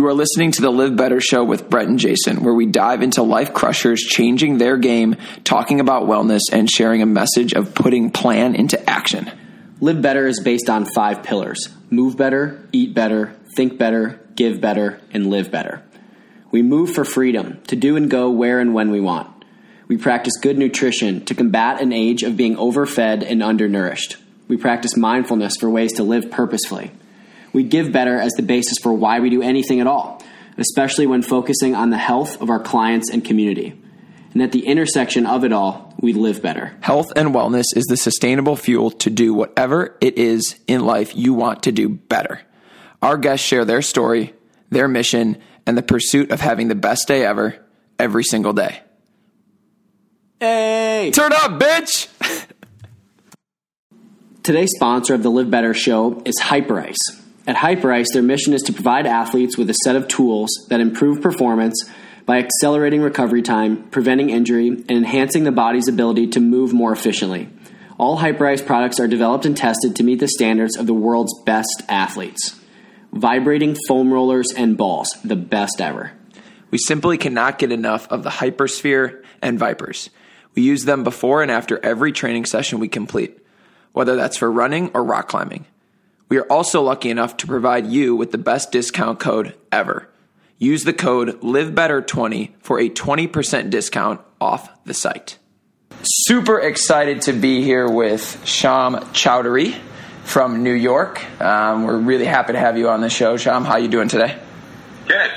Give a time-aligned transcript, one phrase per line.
[0.00, 3.02] You are listening to the Live Better Show with Brett and Jason, where we dive
[3.02, 8.10] into life crushers changing their game, talking about wellness, and sharing a message of putting
[8.10, 9.30] plan into action.
[9.78, 15.02] Live Better is based on five pillars move better, eat better, think better, give better,
[15.12, 15.82] and live better.
[16.50, 19.44] We move for freedom to do and go where and when we want.
[19.86, 24.16] We practice good nutrition to combat an age of being overfed and undernourished.
[24.48, 26.90] We practice mindfulness for ways to live purposefully.
[27.52, 30.22] We give better as the basis for why we do anything at all,
[30.56, 33.80] especially when focusing on the health of our clients and community.
[34.32, 36.76] And at the intersection of it all, we live better.
[36.80, 41.34] Health and wellness is the sustainable fuel to do whatever it is in life you
[41.34, 42.40] want to do better.
[43.02, 44.34] Our guests share their story,
[44.70, 47.56] their mission, and the pursuit of having the best day ever
[47.98, 48.82] every single day.
[50.38, 51.10] Hey!
[51.12, 52.08] Turn up, bitch!
[54.42, 57.19] Today's sponsor of the Live Better show is Hyperice.
[57.46, 61.22] At Hyperice, their mission is to provide athletes with a set of tools that improve
[61.22, 61.88] performance
[62.26, 67.48] by accelerating recovery time, preventing injury, and enhancing the body's ability to move more efficiently.
[67.98, 71.82] All Hyperice products are developed and tested to meet the standards of the world's best
[71.88, 72.58] athletes.
[73.12, 76.12] Vibrating foam rollers and balls, the best ever.
[76.70, 80.10] We simply cannot get enough of the Hypersphere and Vypers.
[80.54, 83.38] We use them before and after every training session we complete,
[83.92, 85.66] whether that's for running or rock climbing.
[86.30, 90.08] We are also lucky enough to provide you with the best discount code ever.
[90.58, 95.38] Use the code LIVEBETTER20 for a 20% discount off the site.
[96.02, 99.76] Super excited to be here with Shom Chowdhury
[100.22, 101.20] from New York.
[101.40, 103.64] Um, we're really happy to have you on the show, Shom.
[103.64, 104.38] How are you doing today?
[105.08, 105.32] Good.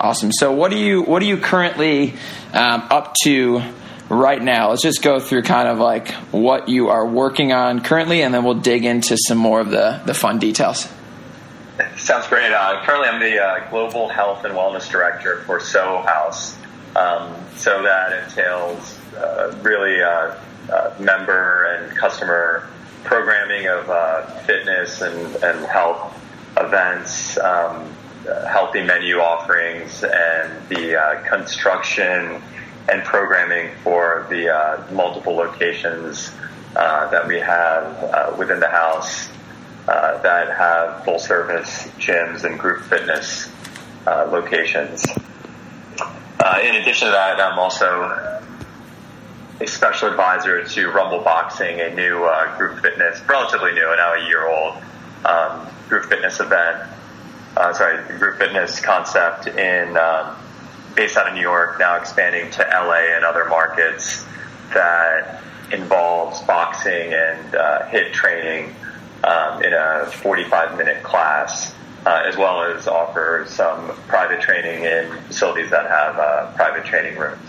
[0.00, 0.32] Awesome.
[0.32, 2.14] So, what are you what are you currently
[2.54, 3.62] um, up to
[4.12, 4.70] right now?
[4.70, 8.44] Let's just go through kind of like what you are working on currently, and then
[8.44, 10.88] we'll dig into some more of the the fun details.
[11.96, 12.52] Sounds great.
[12.52, 16.56] Uh, currently, I'm the uh, global health and wellness director for Soho House.
[16.94, 20.34] Um, so that entails uh, really uh,
[20.70, 22.68] uh, member and customer
[23.04, 26.14] programming of uh, fitness and, and health
[26.58, 27.38] events.
[27.38, 27.88] Um,
[28.48, 32.40] healthy menu offerings and the construction
[32.88, 36.32] and programming for the uh, multiple locations
[36.76, 39.28] uh, that we have uh, within the house
[39.88, 43.50] uh, that have full service gyms and group fitness
[44.06, 45.04] uh, locations.
[46.62, 48.48] in addition to that, I'm also
[49.60, 54.48] a special advisor to Rumble Boxing, a new group fitness, relatively new, now a year
[54.48, 54.74] old
[55.24, 56.88] um, group fitness event
[57.56, 60.36] uh, sorry, group fitness concept in um,
[60.94, 64.24] based out of New York, now expanding to LA and other markets
[64.74, 65.42] that
[65.72, 68.74] involves boxing and uh, training
[69.24, 75.10] um, in a 45 minute class, uh, as well as offer some private training in
[75.26, 77.40] facilities that have uh, private training rooms.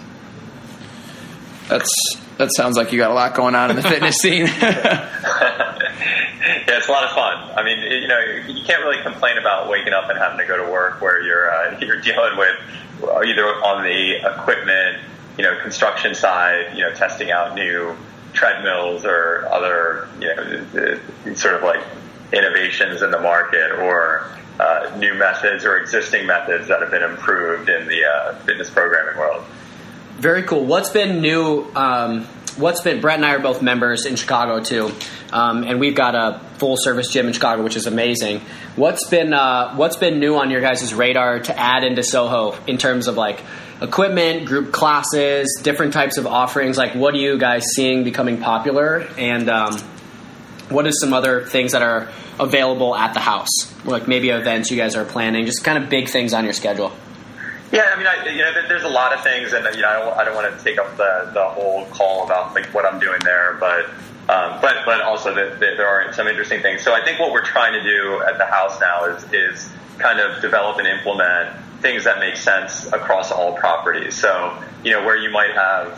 [1.68, 4.48] That's that sounds like you got a lot going on in the fitness scene.
[6.44, 7.58] yeah, it's a lot of fun.
[7.58, 10.58] I mean, you know, you can't really complain about waking up and having to go
[10.58, 12.60] to work where you're uh, you're dealing with
[13.26, 15.00] either on the equipment,
[15.38, 17.96] you know, construction side, you know, testing out new
[18.34, 21.84] treadmills or other, you know, sort of like
[22.34, 24.28] innovations in the market or
[24.60, 29.18] uh, new methods or existing methods that have been improved in the uh, fitness programming
[29.18, 29.44] world.
[30.18, 30.66] Very cool.
[30.66, 31.66] What's been new?
[31.75, 32.25] Um,
[32.57, 34.91] what's been Brett and I are both members in Chicago too,
[35.31, 38.41] um, and we've got a full service gym in Chicago, which is amazing.
[38.75, 42.78] What's been uh, what's been new on your guys' radar to add into Soho in
[42.78, 43.41] terms of like
[43.81, 46.78] equipment, group classes, different types of offerings?
[46.78, 49.78] Like, what are you guys seeing becoming popular, and um,
[50.72, 52.09] are some other things that are
[52.40, 53.50] available at the house?
[53.84, 56.94] Like maybe events you guys are planning, just kind of big things on your schedule.
[57.73, 60.00] Yeah, I mean, I, you know, there's a lot of things, and you know, I
[60.00, 63.00] don't, I don't want to take up the, the whole call about like what I'm
[63.00, 63.85] doing there, but
[64.29, 66.84] um, but but also that, that there are some interesting things.
[66.84, 70.19] So I think what we're trying to do at the house now is is kind
[70.19, 74.14] of develop and implement things that make sense across all properties.
[74.16, 75.97] So you know, where you might have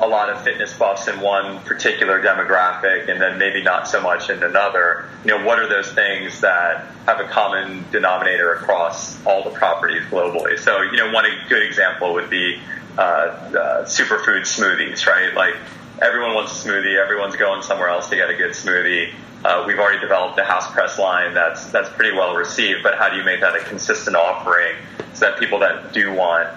[0.00, 4.30] a lot of fitness buffs in one particular demographic and then maybe not so much
[4.30, 9.42] in another, you know, what are those things that have a common denominator across all
[9.42, 10.58] the properties globally?
[10.58, 12.60] So, you know, one good example would be
[12.96, 15.34] uh, uh, superfood smoothies, right?
[15.34, 15.56] Like
[16.00, 19.12] everyone wants a smoothie, everyone's going somewhere else to get a good smoothie.
[19.44, 23.08] Uh, we've already developed a house press line that's that's pretty well received, but how
[23.08, 24.74] do you make that a consistent offering
[25.14, 26.48] so that people that do want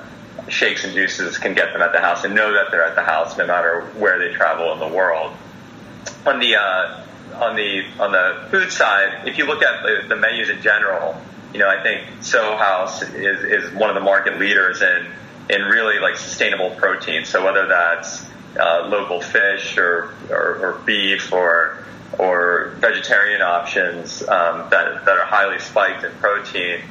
[0.47, 3.03] shakes and juices can get them at the house and know that they're at the
[3.03, 5.35] house no matter where they travel in the world.
[6.25, 7.03] On the uh,
[7.35, 11.15] on the on the food side, if you look at the, the menus in general,
[11.53, 15.07] you know, I think Soho House is, is one of the market leaders in,
[15.49, 17.25] in really like sustainable protein.
[17.25, 18.25] So whether that's
[18.59, 21.83] uh, local fish or, or, or, beef or,
[22.17, 26.81] or vegetarian options um, that, that are highly spiked in protein,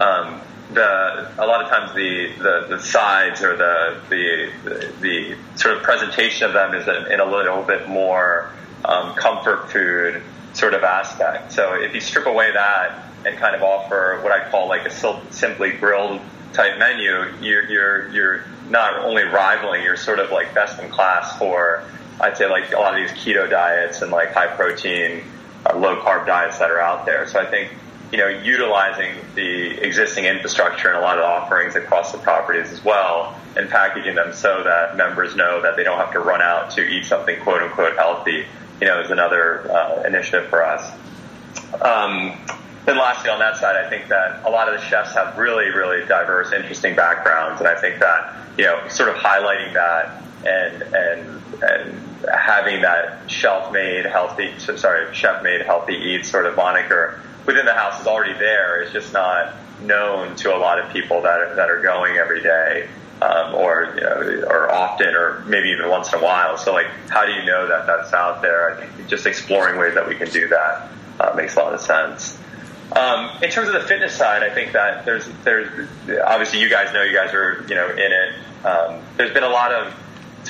[0.00, 0.40] um,
[0.72, 5.82] the, a lot of times the, the, the sides or the, the, the, sort of
[5.82, 8.52] presentation of them is in, in a little bit more
[8.84, 10.22] um, comfort food
[10.52, 11.52] sort of aspect.
[11.52, 14.90] So if you strip away that and kind of offer what I call like a
[15.32, 16.20] simply grilled
[16.52, 21.36] type menu, you're, you're, you're not only rivaling, you're sort of like best in class
[21.38, 21.84] for,
[22.20, 25.24] I'd say like a lot of these keto diets and like high protein,
[25.66, 27.26] uh, low carb diets that are out there.
[27.26, 27.70] So I think,
[28.12, 32.84] you know, utilizing the existing infrastructure and a lot of offerings across the properties as
[32.84, 36.70] well and packaging them so that members know that they don't have to run out
[36.70, 38.46] to eat something quote unquote healthy,
[38.80, 40.92] you know, is another uh, initiative for us.
[41.80, 42.36] Um,
[42.86, 45.66] then lastly, on that side, I think that a lot of the chefs have really,
[45.66, 50.82] really diverse, interesting backgrounds, and I think that you know, sort of highlighting that and
[50.82, 57.74] and and having that shelf-made healthy, sorry, chef-made healthy eats sort of moniker within the
[57.74, 58.82] house is already there.
[58.82, 62.42] It's just not known to a lot of people that are, that are going every
[62.42, 62.88] day.
[63.22, 66.56] Um, or you know, or often, or maybe even once in a while.
[66.56, 68.70] So, like, how do you know that that's out there?
[68.70, 70.90] I think just exploring ways that we can do that
[71.20, 72.38] uh, makes a lot of sense.
[72.92, 75.88] Um, in terms of the fitness side, I think that there's there's
[76.24, 78.64] obviously you guys know you guys are you know in it.
[78.64, 79.94] Um, there's been a lot of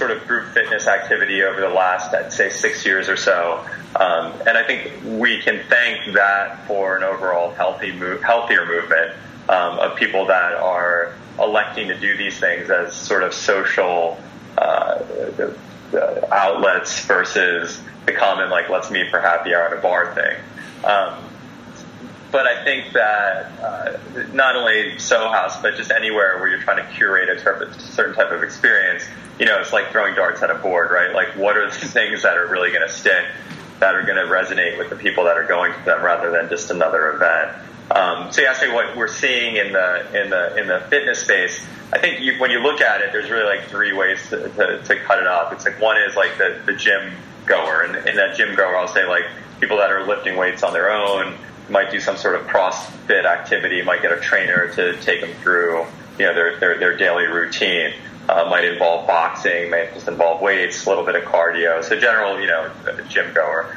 [0.00, 3.62] sort of group fitness activity over the last I'd say six years or so,
[3.96, 9.12] um, and I think we can thank that for an overall healthy move, healthier movement
[9.50, 14.18] um, of people that are electing to do these things as sort of social
[14.56, 15.02] uh,
[16.32, 20.36] outlets versus the common like let's meet for happy hour at a bar thing.
[20.82, 21.29] Um,
[22.30, 23.98] but I think that uh,
[24.32, 27.40] not only Soho House, but just anywhere where you're trying to curate a
[27.80, 29.04] certain type of experience,
[29.38, 31.12] you know, it's like throwing darts at a board, right?
[31.12, 33.24] Like, what are the things that are really going to stick,
[33.80, 36.48] that are going to resonate with the people that are going to them, rather than
[36.48, 37.56] just another event?
[37.90, 41.22] Um, so you asked me what we're seeing in the in the in the fitness
[41.22, 41.66] space.
[41.92, 44.80] I think you, when you look at it, there's really like three ways to, to,
[44.84, 45.52] to cut it up.
[45.52, 47.12] It's like one is like the, the gym
[47.46, 49.24] goer, and in that gym goer, I'll say like
[49.58, 51.36] people that are lifting weights on their own
[51.70, 55.86] might do some sort of CrossFit activity, might get a trainer to take them through,
[56.18, 57.92] you know, their, their, their daily routine.
[58.28, 61.82] Uh, might involve boxing, might just involve weights, a little bit of cardio.
[61.82, 62.70] So general, you know,
[63.08, 63.74] gym goer.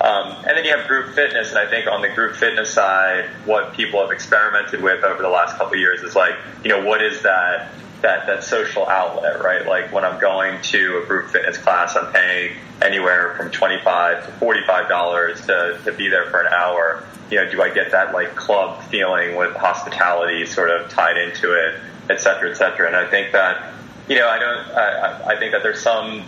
[0.00, 3.24] Um, and then you have group fitness, and I think on the group fitness side,
[3.46, 6.84] what people have experimented with over the last couple of years is like, you know,
[6.84, 7.70] what is that
[8.02, 9.66] that that social outlet, right?
[9.66, 14.24] Like when I'm going to a group fitness class, I'm paying anywhere from twenty five
[14.26, 17.70] to forty five dollars to to be there for an hour you know, do I
[17.70, 22.54] get that like club feeling with hospitality sort of tied into it, et cetera, et
[22.54, 22.86] cetera.
[22.86, 23.72] And I think that,
[24.08, 26.24] you know, I don't, I, I think that there's some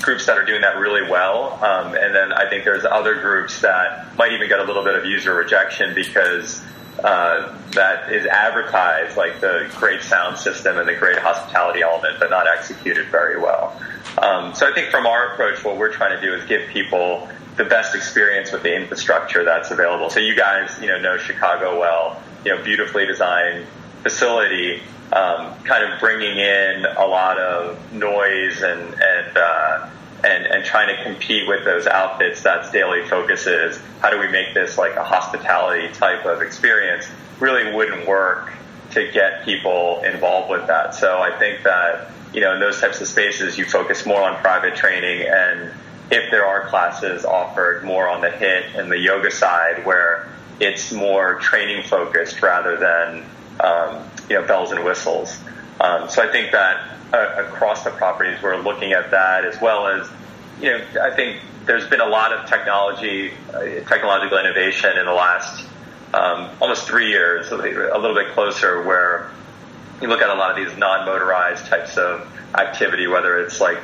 [0.00, 1.52] groups that are doing that really well.
[1.62, 4.94] Um, and then I think there's other groups that might even get a little bit
[4.94, 6.64] of user rejection because
[7.04, 12.30] uh, that is advertised like the great sound system and the great hospitality element, but
[12.30, 13.80] not executed very well.
[14.18, 17.28] Um, so I think from our approach, what we're trying to do is give people
[17.56, 20.10] the best experience with the infrastructure that's available.
[20.10, 22.22] So you guys, you know, know Chicago well.
[22.44, 23.66] You know, beautifully designed
[24.02, 24.80] facility,
[25.12, 29.90] um, kind of bringing in a lot of noise and and uh,
[30.24, 32.42] and and trying to compete with those outfits.
[32.42, 37.08] That's daily focus is how do we make this like a hospitality type of experience?
[37.38, 38.52] Really wouldn't work
[38.92, 40.94] to get people involved with that.
[40.94, 44.40] So I think that you know in those types of spaces you focus more on
[44.40, 45.72] private training and
[46.10, 50.92] if there are classes offered more on the hit and the yoga side where it's
[50.92, 53.24] more training focused rather than
[53.60, 55.38] um, you know bells and whistles.
[55.80, 59.86] Um, so I think that uh, across the properties we're looking at that as well
[59.86, 60.08] as
[60.60, 65.12] you know I think there's been a lot of technology uh, technological innovation in the
[65.12, 65.66] last
[66.12, 69.30] um, almost three years, a little bit closer where
[70.00, 73.78] you look at a lot of these non-motorized types of activity, whether it's like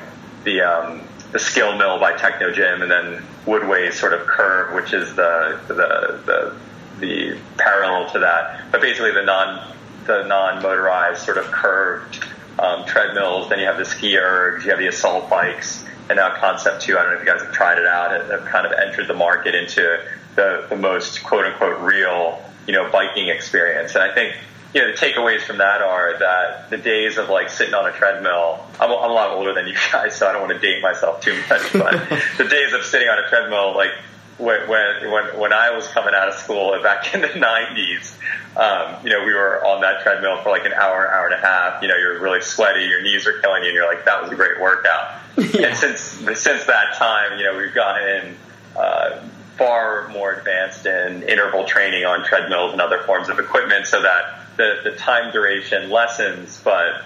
[0.45, 1.02] the um,
[1.33, 6.56] the Skillmill by Technogym, and then Woodway's sort of curve, which is the the the,
[7.00, 8.73] the parallel to that.
[8.73, 9.75] But basically, the non
[10.06, 12.25] the non motorized sort of curved
[12.58, 13.48] um, treadmills.
[13.48, 16.98] Then you have the ski ergs, you have the assault bikes, and now Concept Two.
[16.98, 18.10] I don't know if you guys have tried it out.
[18.30, 20.02] Have kind of entered the market into
[20.34, 23.94] the the most quote unquote real you know biking experience.
[23.94, 24.36] And I think
[24.76, 27.92] you know, the takeaways from that are that the days of like sitting on a
[27.92, 30.82] treadmill, I'm, I'm a lot older than you guys, so I don't want to date
[30.82, 31.92] myself too much, but
[32.38, 33.92] the days of sitting on a treadmill, like,
[34.38, 38.16] when, when, when I was coming out of school back in the 90s,
[38.56, 41.46] um, you know, we were on that treadmill for like an hour, hour and a
[41.46, 41.82] half.
[41.82, 44.32] You know, you're really sweaty, your knees are killing you, and you're like, that was
[44.32, 45.20] a great workout.
[45.54, 45.68] yeah.
[45.68, 46.00] And since
[46.40, 48.36] since that time, you know, we've gotten
[48.74, 49.22] uh,
[49.56, 54.40] far more advanced in interval training on treadmills and other forms of equipment, so that
[54.56, 57.04] the the time duration lessens, but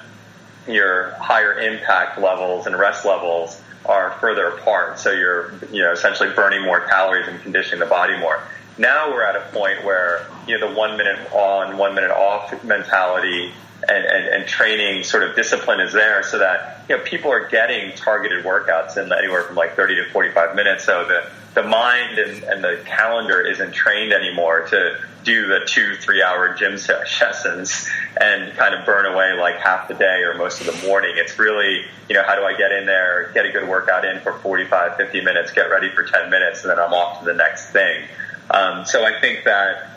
[0.69, 4.99] your higher impact levels and rest levels are further apart.
[4.99, 8.43] So you're, you know, essentially burning more calories and conditioning the body more.
[8.79, 12.63] Now we're at a point where, you know, the one minute on, one minute off
[12.65, 13.53] mentality
[13.89, 17.49] and, and, and training sort of discipline is there so that, you know, people are
[17.49, 20.85] getting targeted workouts in anywhere from like 30 to 45 minutes.
[20.85, 25.97] So the, the mind and, and the calendar isn't trained anymore to do the two,
[25.97, 27.89] three hour gym sessions
[28.21, 31.13] and kind of burn away like half the day or most of the morning.
[31.17, 34.21] It's really, you know, how do I get in there, get a good workout in
[34.21, 37.35] for 45, 50 minutes, get ready for 10 minutes, and then I'm off to the
[37.35, 38.05] next thing.
[38.51, 39.91] Um, so I think that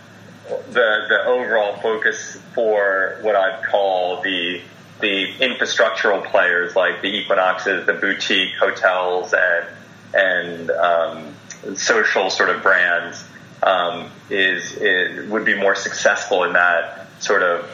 [0.47, 4.61] the, the overall focus for what I'd call the,
[4.99, 9.67] the infrastructural players like the Equinoxes, the boutique hotels and,
[10.13, 11.33] and, um,
[11.75, 13.23] social sort of brands,
[13.65, 17.69] um, is, is would be more successful in that sort of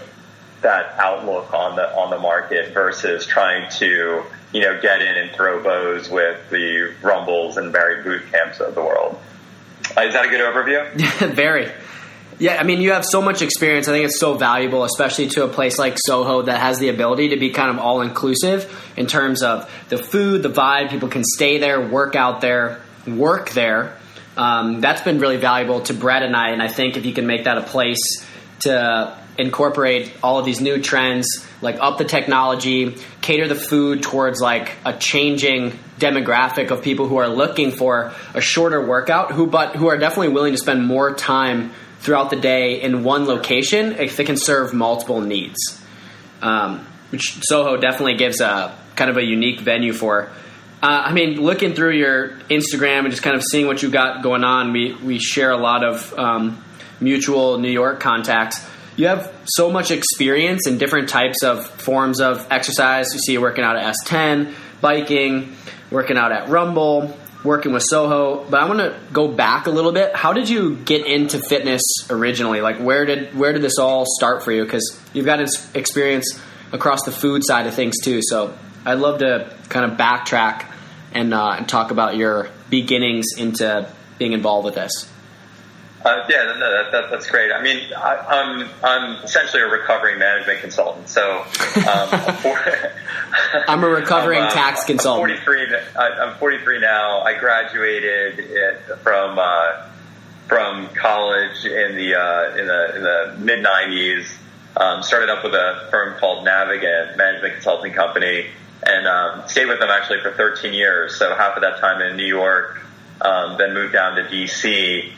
[0.62, 5.32] that outlook on the on the market versus trying to you know get in and
[5.32, 9.20] throw bows with the rumbles and Barry boot camps of the world.
[9.98, 11.34] Uh, is that a good overview?
[11.34, 11.72] Very.
[12.38, 13.90] Yeah, I mean, you have so much experience.
[13.90, 17.30] I think it's so valuable, especially to a place like Soho that has the ability
[17.30, 20.90] to be kind of all inclusive in terms of the food, the vibe.
[20.90, 23.98] People can stay there, work out there, work there,
[24.40, 26.52] um, that's been really valuable to Brett and I.
[26.52, 28.26] And I think if you can make that a place
[28.62, 34.40] to incorporate all of these new trends, like up the technology, cater the food towards
[34.40, 39.76] like a changing demographic of people who are looking for a shorter workout, who but
[39.76, 44.16] who are definitely willing to spend more time throughout the day in one location if
[44.16, 45.84] they can serve multiple needs.
[46.42, 50.32] Um, which Soho definitely gives a kind of a unique venue for.
[50.82, 54.24] Uh, I mean, looking through your Instagram and just kind of seeing what you got
[54.24, 56.64] going on, we we share a lot of um,
[57.02, 58.66] mutual New York contacts.
[58.96, 63.14] You have so much experience in different types of forms of exercise.
[63.14, 65.56] You see, working out at S10, biking,
[65.92, 68.46] working out at Rumble, working with Soho.
[68.50, 70.16] But I want to go back a little bit.
[70.16, 72.62] How did you get into fitness originally?
[72.62, 74.64] Like, where did where did this all start for you?
[74.64, 75.42] Because you've got
[75.76, 76.40] experience
[76.72, 78.22] across the food side of things too.
[78.22, 80.66] So I'd love to kind of backtrack
[81.14, 85.12] and, uh, and talk about your beginnings into being involved with this.
[86.04, 87.52] Uh, yeah, no, that, that, that's great.
[87.52, 91.10] I mean, I, am I'm, I'm essentially a recovering management consultant.
[91.10, 92.10] So um,
[93.68, 95.38] I'm a recovering I'm, uh, tax consultant.
[95.40, 95.76] I'm 43.
[95.98, 97.20] I'm 43 now.
[97.20, 98.46] I graduated
[99.00, 99.90] from uh,
[100.48, 104.38] from college in the uh, in the in the mid 90s.
[104.78, 108.46] Um, started up with a firm called Navigant Management Consulting Company
[108.84, 111.18] and um, stayed with them actually for 13 years.
[111.18, 112.82] So half of that time in New York,
[113.22, 115.12] um, then moved down to DC,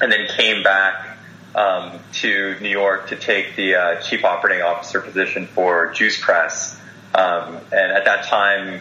[0.00, 1.18] and then came back
[1.54, 6.80] um, to New York to take the uh, chief operating officer position for Juice Press.
[7.14, 8.80] Um, and at that time,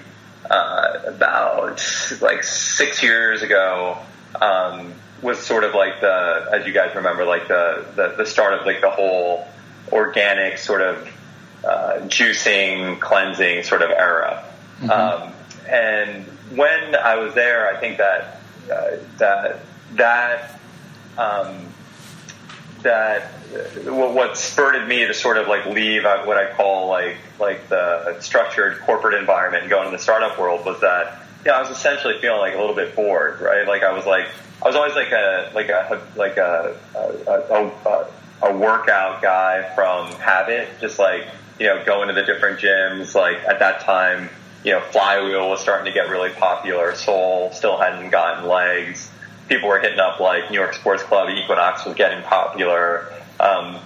[0.50, 1.82] uh, about
[2.22, 3.98] like six years ago,
[4.40, 8.54] um, was sort of like the, as you guys remember, like the, the, the start
[8.54, 9.48] of like the whole
[9.92, 11.08] organic sort of
[11.64, 14.46] uh, juicing, cleansing sort of era.
[14.80, 14.90] Mm-hmm.
[14.90, 15.34] Um,
[15.68, 16.26] and
[16.56, 18.42] when I was there, I think that
[18.72, 19.60] uh, that
[19.96, 20.60] that
[21.18, 21.68] um,
[22.82, 27.70] that uh, what spurred me to sort of like leave what I call like like
[27.70, 31.70] the structured corporate environment and go into the startup world was that yeah, I was
[31.70, 33.68] essentially feeling like a little bit bored, right?
[33.68, 34.28] Like I was like
[34.62, 38.08] I was always like a like a like a a, a, a,
[38.44, 41.28] a workout guy from habit, just like
[41.62, 43.14] you know, going to the different gyms.
[43.14, 44.32] Like at that time,
[44.64, 46.96] you know, Flywheel was starting to get really popular.
[46.96, 49.12] Soul still hadn't gotten legs.
[49.48, 51.30] People were hitting up like New York Sports Club.
[51.30, 53.14] Equinox was getting popular.
[53.40, 53.78] Um,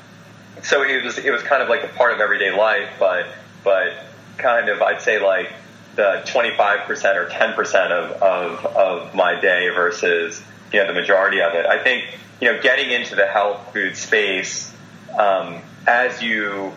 [0.63, 3.27] so it was it was kind of like a part of everyday life, but
[3.65, 3.91] but
[4.37, 5.51] kind of I'd say like
[5.95, 10.41] the 25% or 10% of, of, of my day versus
[10.71, 11.65] you know the majority of it.
[11.65, 12.05] I think
[12.39, 14.73] you know getting into the health food space
[15.19, 16.71] um, as you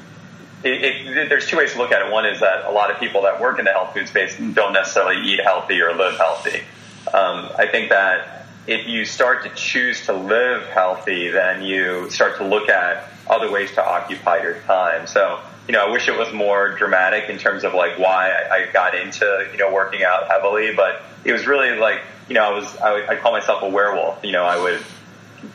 [0.65, 2.12] it, it, there's two ways to look at it.
[2.12, 4.73] One is that a lot of people that work in the health food space don't
[4.73, 6.61] necessarily eat healthy or live healthy.
[7.12, 12.38] Um, I think that if you start to choose to live healthy, then you start
[12.38, 15.07] to look at other ways to occupy your time.
[15.07, 18.71] So, you know, I wish it was more dramatic in terms of like why I,
[18.73, 22.50] got into, you know, working out heavily, but it was really like you know, I
[22.50, 24.23] was, I, would, I call myself a werewolf.
[24.23, 24.83] You know, I would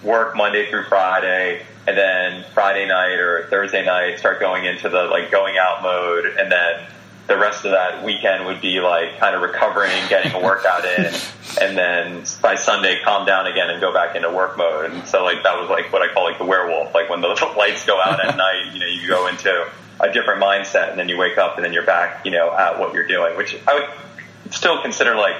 [0.03, 5.03] work Monday through Friday and then Friday night or Thursday night start going into the
[5.03, 6.85] like going out mode and then
[7.27, 11.13] the rest of that weekend would be like kind of recovering, getting a workout in,
[11.61, 14.91] and then by Sunday calm down again and go back into work mode.
[14.91, 16.93] And so like that was like what I call like the werewolf.
[16.93, 20.41] Like when the lights go out at night, you know, you go into a different
[20.41, 23.07] mindset and then you wake up and then you're back, you know, at what you're
[23.07, 25.37] doing, which I would still consider like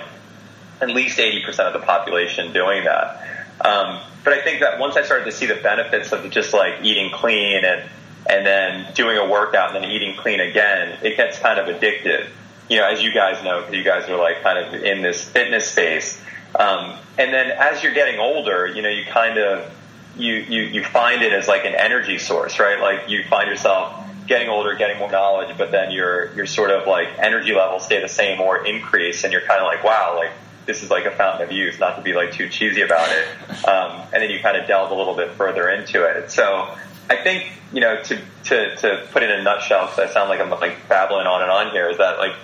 [0.82, 3.28] at least 80% of the population doing that.
[3.64, 6.84] Um, but I think that once I started to see the benefits of just like
[6.84, 7.90] eating clean and
[8.26, 12.30] and then doing a workout and then eating clean again, it gets kind of addictive.
[12.70, 15.70] You know, as you guys know, you guys are like kind of in this fitness
[15.70, 16.22] space.
[16.58, 19.72] Um, and then as you're getting older, you know, you kind of
[20.16, 22.80] you, you you find it as like an energy source, right?
[22.80, 26.88] Like you find yourself getting older, getting more knowledge, but then your your sort of
[26.88, 30.32] like energy levels stay the same or increase, and you're kind of like, wow, like
[30.66, 31.80] this is like a fountain of youth.
[31.80, 34.92] Not to be like too cheesy about it, um, and then you kind of delve
[34.92, 36.32] a little bit further into it.
[36.32, 36.76] So
[37.10, 40.30] I think you know to to to put it in a nutshell, because I sound
[40.30, 42.36] like I'm like babbling on and on here, is that like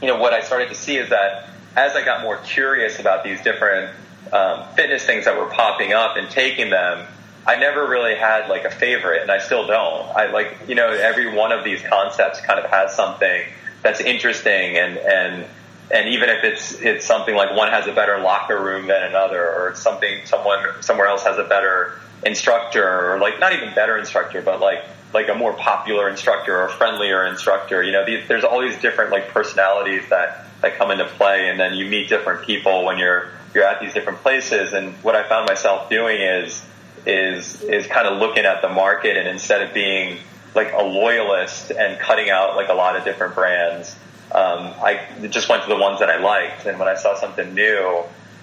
[0.00, 3.24] you know what I started to see is that as I got more curious about
[3.24, 3.94] these different
[4.32, 7.06] um, fitness things that were popping up and taking them,
[7.46, 10.08] I never really had like a favorite, and I still don't.
[10.16, 13.42] I like you know every one of these concepts kind of has something
[13.82, 15.44] that's interesting, and and
[15.90, 19.42] and even if it's it's something like one has a better locker room than another,
[19.42, 23.98] or it's something someone somewhere else has a better instructor, or like not even better
[23.98, 27.82] instructor, but like like a more popular instructor or friendlier instructor.
[27.82, 31.58] You know, these, there's all these different like personalities that that come into play, and
[31.58, 34.72] then you meet different people when you're you're at these different places.
[34.72, 36.64] And what I found myself doing is
[37.04, 40.18] is is kind of looking at the market, and instead of being
[40.54, 43.96] like a loyalist and cutting out like a lot of different brands,
[44.34, 46.66] um, I just went to the ones that I liked.
[46.66, 48.02] And when I saw something new,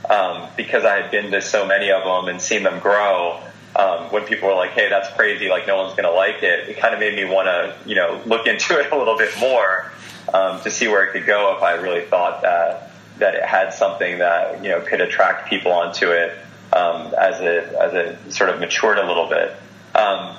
[0.10, 3.41] um, because I had been to so many of them and seen them grow,
[3.75, 5.50] um, when people were like, "Hey, that's crazy!
[5.50, 7.96] Like, no one's going to like it," it kind of made me want to, you
[7.96, 9.91] know, look into it a little bit more
[10.34, 13.73] um, to see where it could go if I really thought that that it had
[13.73, 16.38] something that you know could attract people onto it
[16.73, 19.56] um, as it as it sort of matured a little bit.
[19.95, 20.36] Um,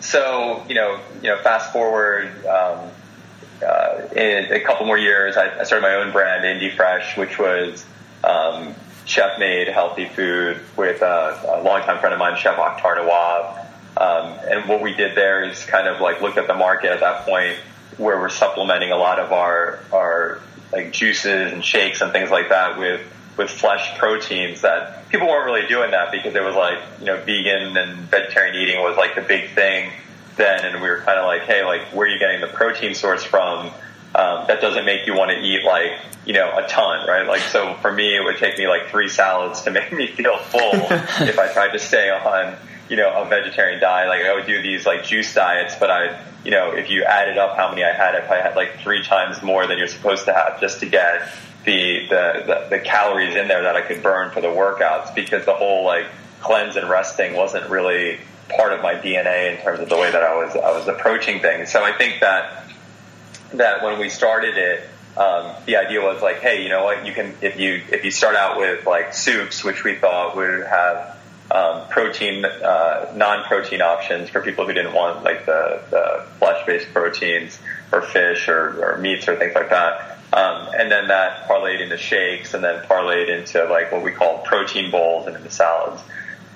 [0.00, 2.46] so you know, you know, fast forward.
[2.46, 2.90] Um,
[3.62, 7.38] uh, in a couple more years, I, I started my own brand, Indie Fresh, which
[7.38, 7.84] was
[8.22, 13.66] um, chef made healthy food with a, a longtime friend of mine, Chef Akhtar Nawab.
[13.96, 17.00] Um, and what we did there is kind of like look at the market at
[17.00, 17.56] that point
[17.96, 20.40] where we're supplementing a lot of our, our
[20.70, 23.00] like juices and shakes and things like that with,
[23.38, 27.16] with flesh proteins that people weren't really doing that because it was like, you know,
[27.22, 29.90] vegan and vegetarian eating was like the big thing
[30.36, 30.64] then.
[30.64, 33.24] And we were kind of like, hey, like, where are you getting the protein source
[33.24, 33.70] from?
[34.14, 35.92] Um, that doesn't make you want to eat like
[36.24, 37.26] you know a ton, right?
[37.26, 40.38] Like so for me, it would take me like three salads to make me feel
[40.38, 42.56] full if I tried to stay on
[42.88, 44.08] you know a vegetarian diet.
[44.08, 47.36] Like I would do these like juice diets, but I you know if you added
[47.36, 50.24] up how many I had, if I had like three times more than you're supposed
[50.26, 51.28] to have just to get
[51.64, 55.44] the the, the, the calories in there that I could burn for the workouts because
[55.44, 56.06] the whole like
[56.40, 58.18] cleanse and resting wasn't really
[58.48, 61.40] part of my DNA in terms of the way that I was I was approaching
[61.40, 61.70] things.
[61.70, 62.64] So I think that
[63.54, 67.06] that when we started it, um, the idea was like, hey, you know what?
[67.06, 70.66] You can if you if you start out with like soups, which we thought would
[70.66, 71.16] have
[71.50, 77.58] um, protein, uh, non-protein options for people who didn't want like the, the flesh-based proteins
[77.92, 80.18] or fish or, or meats or things like that.
[80.32, 84.38] Um, and then that parlayed into shakes and then parlayed into like what we call
[84.38, 86.02] protein bowls and into salads.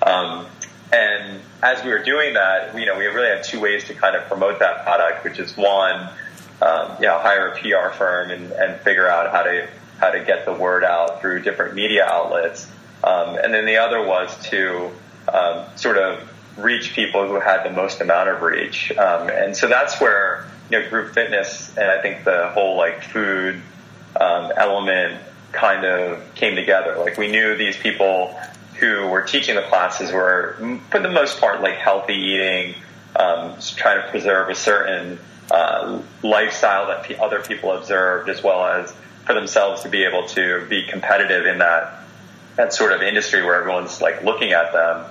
[0.01, 0.45] Um,
[0.91, 4.15] and as we were doing that, you know, we really had two ways to kind
[4.15, 6.09] of promote that product, which is one,
[6.61, 9.67] um, you know, hire a PR firm and, and figure out how to
[9.99, 12.67] how to get the word out through different media outlets.
[13.03, 14.91] Um, and then the other was to
[15.31, 16.27] um, sort of
[16.57, 18.91] reach people who had the most amount of reach.
[18.91, 23.03] Um, and so that's where you know group fitness and I think the whole like
[23.03, 23.61] food
[24.19, 26.97] um, element kind of came together.
[26.97, 28.37] Like we knew these people
[28.81, 30.57] who were teaching the classes were,
[30.89, 32.75] for the most part, like healthy eating,
[33.15, 35.19] um, trying to preserve a certain
[35.51, 38.91] uh, lifestyle that other people observed, as well as
[39.25, 41.99] for themselves to be able to be competitive in that
[42.57, 45.05] that sort of industry where everyone's like looking at them.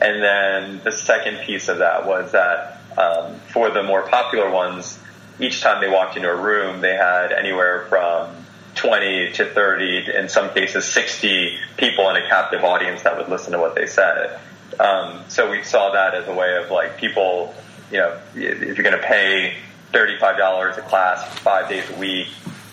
[0.00, 4.98] And then the second piece of that was that um, for the more popular ones,
[5.38, 8.41] each time they walked into a room, they had anywhere from
[8.82, 13.52] 20 to 30, in some cases 60 people in a captive audience that would listen
[13.52, 14.40] to what they said.
[14.80, 17.54] Um, so we saw that as a way of like people,
[17.92, 19.56] you know, if you're going to pay
[19.92, 22.26] $35 a class five days a week,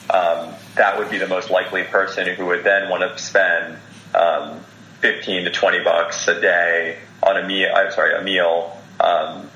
[0.10, 3.78] um, that would be the most likely person who would then want to spend
[4.16, 4.60] um,
[5.02, 7.72] 15 to 20 bucks a day on a meal.
[7.76, 9.48] I'm sorry, a meal, um,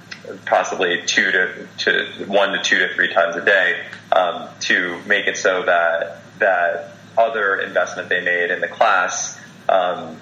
[0.46, 5.26] possibly two to, to one to two to three times a day um, to make
[5.26, 10.18] it so that that other investment they made in the class um,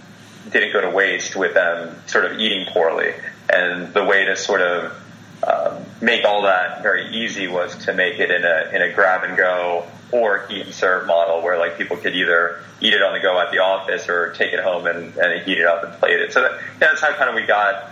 [0.52, 3.14] didn't go to waste with them sort of eating poorly.
[3.52, 4.98] And the way to sort of
[5.44, 9.24] um, make all that very easy was to make it in a in a grab
[9.24, 13.14] and go or eat and serve model where like people could either eat it on
[13.14, 15.94] the go at the office or take it home and, and heat it up and
[15.94, 16.34] plate it.
[16.34, 17.92] So that, that's how kind of we got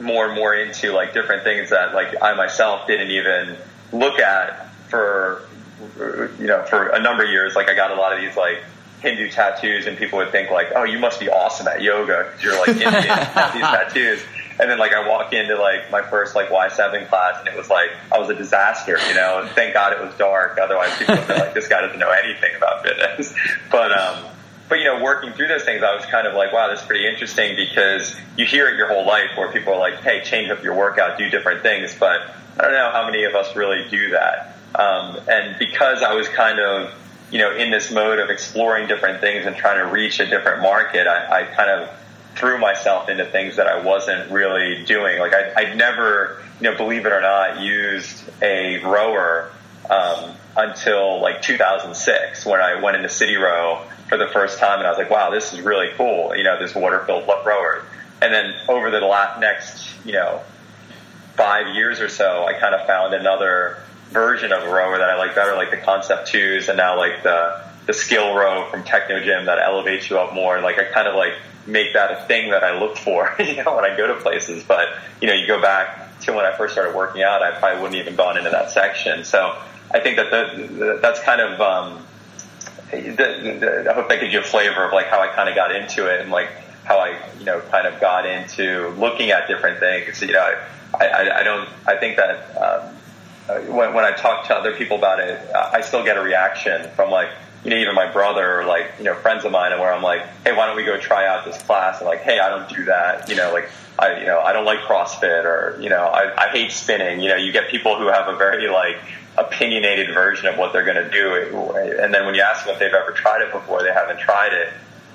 [0.00, 3.56] more and more into like different things that like I myself didn't even
[3.92, 5.42] look at for
[6.38, 7.54] you know for a number of years.
[7.54, 8.62] Like I got a lot of these like
[9.00, 12.42] Hindu tattoos, and people would think like, oh, you must be awesome at yoga because
[12.42, 14.22] you're like Indian have these tattoos.
[14.58, 17.70] And then like I walk into like my first like Y7 class and it was
[17.70, 19.40] like I was a disaster, you know.
[19.40, 20.58] And Thank God it was dark.
[20.60, 23.34] Otherwise people would be like, this guy doesn't know anything about fitness.
[23.70, 24.24] But um,
[24.68, 27.06] but you know, working through those things, I was kind of like, wow, that's pretty
[27.06, 30.62] interesting because you hear it your whole life where people are like, hey, change up
[30.62, 31.96] your workout, do different things.
[31.98, 32.20] But
[32.58, 34.56] I don't know how many of us really do that.
[34.74, 36.94] Um, and because I was kind of
[37.30, 40.62] you know in this mode of exploring different things and trying to reach a different
[40.62, 41.90] market, I, I kind of
[42.36, 45.18] threw myself into things that I wasn't really doing.
[45.18, 49.50] Like I, I'd never, you know, believe it or not, used a rower
[49.90, 54.86] um, until like 2006 when I went into City Row for the first time, and
[54.86, 56.34] I was like, wow, this is really cool.
[56.34, 57.84] You know, this water-filled rower.
[58.22, 60.42] And then over the last next, you know,
[61.36, 63.78] five years or so, I kind of found another
[64.10, 67.22] version of a rower that I like better, like the Concept Twos, and now like
[67.22, 70.60] the the Skillrow from Technogym that elevates you up more.
[70.60, 71.34] Like I kind of like
[71.66, 74.62] make that a thing that I look for, you know, when I go to places.
[74.64, 74.88] But,
[75.20, 78.00] you know, you go back to when I first started working out, I probably wouldn't
[78.00, 79.24] even gone into that section.
[79.24, 79.56] So
[79.90, 82.06] I think that the, the, that's kind of, um,
[82.90, 85.74] the, I hope that gives you a flavor of like how I kind of got
[85.74, 86.50] into it and like
[86.84, 90.20] how I, you know, kind of got into looking at different things.
[90.20, 90.54] You know,
[90.94, 92.96] I, I, I don't, I think that, um,
[93.58, 97.10] when, when I talk to other people about it, I still get a reaction from
[97.10, 97.30] like,
[97.64, 100.02] you know, even my brother or like, you know, friends of mine and where I'm
[100.02, 102.00] like, hey, why don't we go try out this class?
[102.00, 103.28] And like, hey, I don't do that.
[103.28, 106.48] You know, like, I, you know, I don't like CrossFit or, you know, I, I
[106.48, 107.20] hate spinning.
[107.20, 108.96] You know, you get people who have a very like
[109.36, 111.34] opinionated version of what they're going to do.
[112.00, 114.52] And then when you ask them if they've ever tried it before, they haven't tried
[114.54, 114.72] it.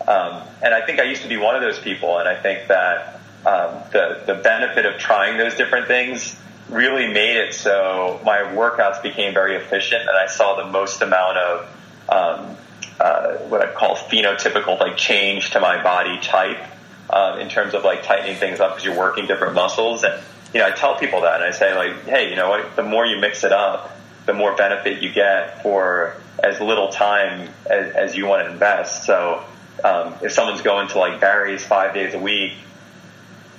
[0.07, 2.19] Um, and I think I used to be one of those people.
[2.19, 7.37] And I think that, um, the, the benefit of trying those different things really made
[7.37, 11.69] it so my workouts became very efficient and I saw the most amount of
[12.09, 12.57] um,
[12.99, 16.63] uh, what I call phenotypical like change to my body type
[17.09, 20.03] um, in terms of like tightening things up because you're working different muscles.
[20.03, 20.21] And
[20.53, 22.75] you know, I tell people that, and I say like, hey, you know what?
[22.75, 27.49] The more you mix it up, the more benefit you get for as little time
[27.69, 29.05] as, as you want to invest.
[29.05, 29.43] So
[29.83, 32.53] um, if someone's going to like Barry's five days a week,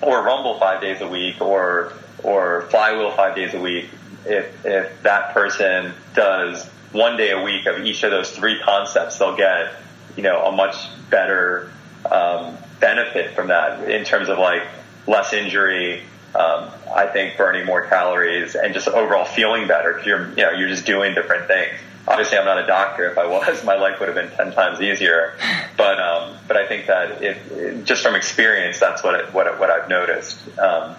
[0.02, 1.92] or Rumble five days a week, or
[2.22, 3.88] or Flywheel five days a week,
[4.24, 9.18] if if that person does one day a week of each of those three concepts,
[9.18, 9.74] they'll get,
[10.16, 10.76] you know, a much
[11.10, 11.70] better
[12.10, 14.62] um, benefit from that in terms of like
[15.06, 16.02] less injury.
[16.34, 20.50] Um, I think burning more calories and just overall feeling better because you're, you know,
[20.50, 21.78] you're just doing different things.
[22.06, 23.08] Obviously, I'm not a doctor.
[23.10, 25.34] If I was, my life would have been ten times easier.
[25.76, 29.58] But, um, but I think that it, just from experience, that's what it, what it,
[29.58, 30.38] what I've noticed.
[30.58, 30.94] Um,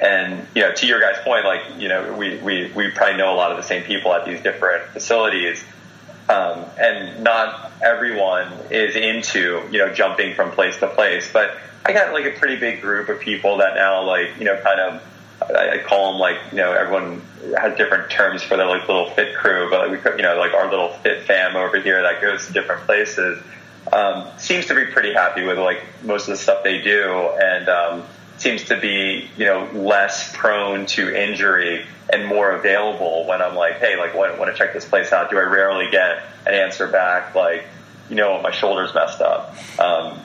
[0.00, 3.32] and you know, to your guys' point, like you know, we we we probably know
[3.32, 5.64] a lot of the same people at these different facilities,
[6.28, 11.30] um, and not everyone is into you know jumping from place to place.
[11.32, 14.60] But I got like a pretty big group of people that now like you know
[14.60, 15.02] kind of
[15.54, 17.22] I, call them like you know everyone
[17.56, 20.54] has different terms for their like little fit crew, but like we you know like
[20.54, 23.42] our little fit fam over here that goes to different places
[23.92, 27.68] um, seems to be pretty happy with like most of the stuff they do and.
[27.68, 28.04] Um,
[28.38, 33.78] seems to be, you know, less prone to injury and more available when I'm like,
[33.78, 35.30] hey, like, want, want to check this place out?
[35.30, 37.66] Do I rarely get an answer back like,
[38.08, 39.54] you know, my shoulder's messed up?
[39.78, 40.20] Um,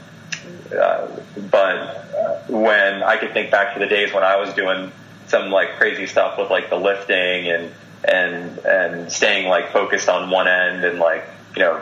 [0.78, 1.08] uh,
[1.50, 4.92] but when I could think back to the days when I was doing
[5.28, 7.72] some like crazy stuff with like the lifting and
[8.04, 11.82] and and staying like focused on one end and like you know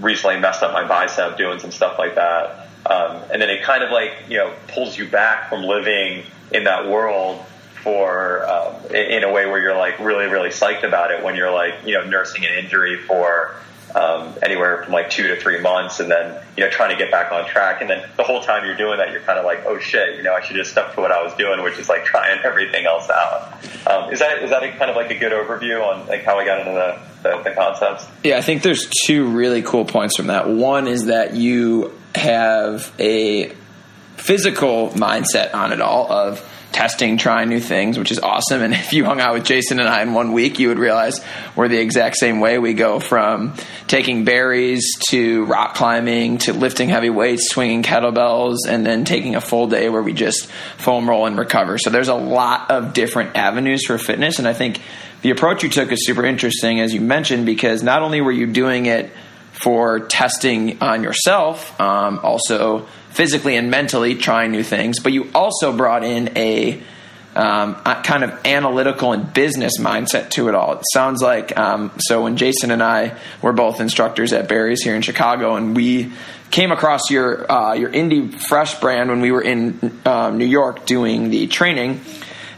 [0.00, 3.82] recently messed up my bicep doing some stuff like that um, and then it kind
[3.82, 7.44] of like, you know, pulls you back from living in that world
[7.82, 11.52] for, um, in a way where you're like really, really psyched about it when you're
[11.52, 13.56] like, you know, nursing an injury for,
[13.96, 17.10] um, anywhere from like two to three months and then, you know, trying to get
[17.10, 17.80] back on track.
[17.80, 20.22] And then the whole time you're doing that, you're kind of like, oh shit, you
[20.22, 22.86] know, I should just stuck to what I was doing, which is like trying everything
[22.86, 23.52] else out.
[23.86, 26.38] Um, is that, is that a kind of like a good overview on like how
[26.38, 28.06] I got into the, the, concepts.
[28.22, 30.48] Yeah, I think there's two really cool points from that.
[30.48, 33.52] One is that you have a
[34.16, 38.62] physical mindset on it all of testing, trying new things, which is awesome.
[38.62, 41.24] And if you hung out with Jason and I in one week, you would realize
[41.56, 42.58] we're the exact same way.
[42.58, 43.54] We go from
[43.86, 49.40] taking Barry's to rock climbing to lifting heavy weights, swinging kettlebells, and then taking a
[49.40, 51.78] full day where we just foam roll and recover.
[51.78, 54.38] So there's a lot of different avenues for fitness.
[54.38, 54.80] And I think
[55.22, 58.46] the approach you took is super interesting, as you mentioned, because not only were you
[58.46, 59.10] doing it
[59.60, 65.74] for testing on yourself, um, also physically and mentally trying new things, but you also
[65.74, 66.82] brought in a
[67.34, 70.74] um, kind of analytical and business mindset to it all.
[70.74, 74.94] It sounds like um, so when Jason and I were both instructors at Barry's here
[74.94, 76.12] in Chicago, and we
[76.50, 80.86] came across your uh, your Indie Fresh brand when we were in uh, New York
[80.86, 82.00] doing the training,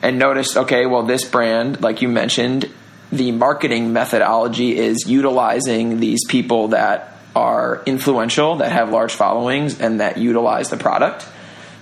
[0.01, 2.71] and noticed okay, well this brand, like you mentioned,
[3.11, 10.01] the marketing methodology is utilizing these people that are influential, that have large followings, and
[10.01, 11.27] that utilize the product.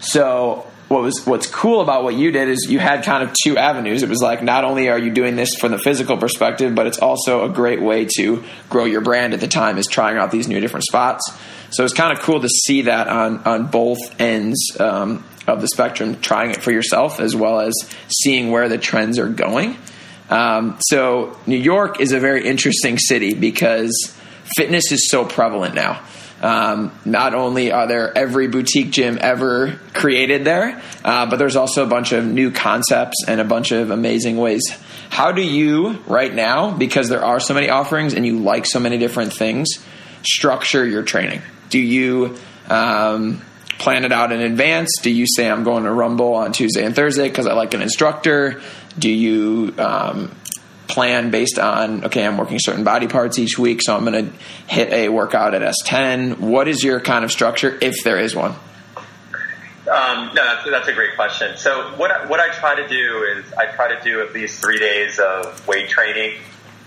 [0.00, 3.58] So what was what's cool about what you did is you had kind of two
[3.58, 4.02] avenues.
[4.02, 6.98] It was like not only are you doing this from the physical perspective, but it's
[6.98, 10.46] also a great way to grow your brand at the time is trying out these
[10.46, 11.36] new different spots.
[11.70, 15.68] So it's kind of cool to see that on on both ends um, of the
[15.68, 17.74] spectrum, trying it for yourself as well as
[18.08, 19.76] seeing where the trends are going.
[20.28, 23.92] Um, so New York is a very interesting city because
[24.56, 26.02] fitness is so prevalent now.
[26.42, 31.82] Um, not only are there every boutique gym ever created there, uh, but there's also
[31.82, 34.62] a bunch of new concepts and a bunch of amazing ways.
[35.08, 38.78] How do you, right now, because there are so many offerings and you like so
[38.78, 39.68] many different things,
[40.22, 41.40] structure your training?
[41.70, 42.36] Do you
[42.68, 43.40] um,
[43.78, 44.90] plan it out in advance?
[45.02, 47.80] Do you say, I'm going to Rumble on Tuesday and Thursday because I like an
[47.80, 48.60] instructor?
[48.98, 50.30] Do you um,
[50.88, 54.32] plan based on okay i'm working certain body parts each week so i'm going to
[54.68, 58.54] hit a workout at s10 what is your kind of structure if there is one
[59.88, 61.56] um, no, that's, that's a great question.
[61.56, 64.60] So what I, what I try to do is I try to do at least
[64.60, 66.38] three days of weight training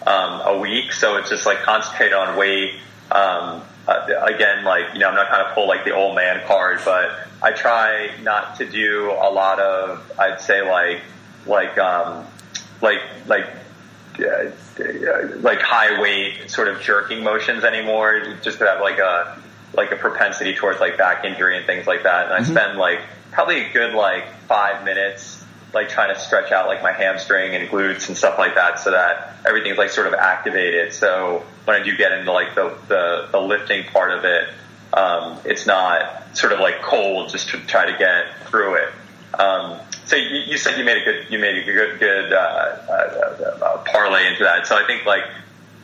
[0.05, 0.91] um, a week.
[0.91, 2.73] So it's just like concentrate on weight.
[3.09, 6.45] Um, uh, again, like you know, I'm not trying to pull like the old man
[6.45, 10.99] card, but I try not to do a lot of I'd say like
[11.45, 12.25] like um,
[12.81, 13.45] like like
[14.19, 14.51] uh,
[15.37, 18.35] like high weight sort of jerking motions anymore.
[18.41, 19.41] Just to have like a
[19.73, 22.25] like a propensity towards like back injury and things like that.
[22.25, 22.51] And I mm-hmm.
[22.51, 25.39] spend like probably a good like five minutes
[25.73, 28.91] like trying to stretch out like my hamstring and glutes and stuff like that so
[28.91, 30.93] that everything's like sort of activated.
[30.93, 34.49] So when I do get into like the, the, the lifting part of it,
[34.93, 38.89] um, it's not sort of like cold just to try to get through it.
[39.39, 42.35] Um, so you, you, said you made a good you made a good good uh,
[42.35, 44.65] uh, uh, parlay into that.
[44.65, 45.23] So I think like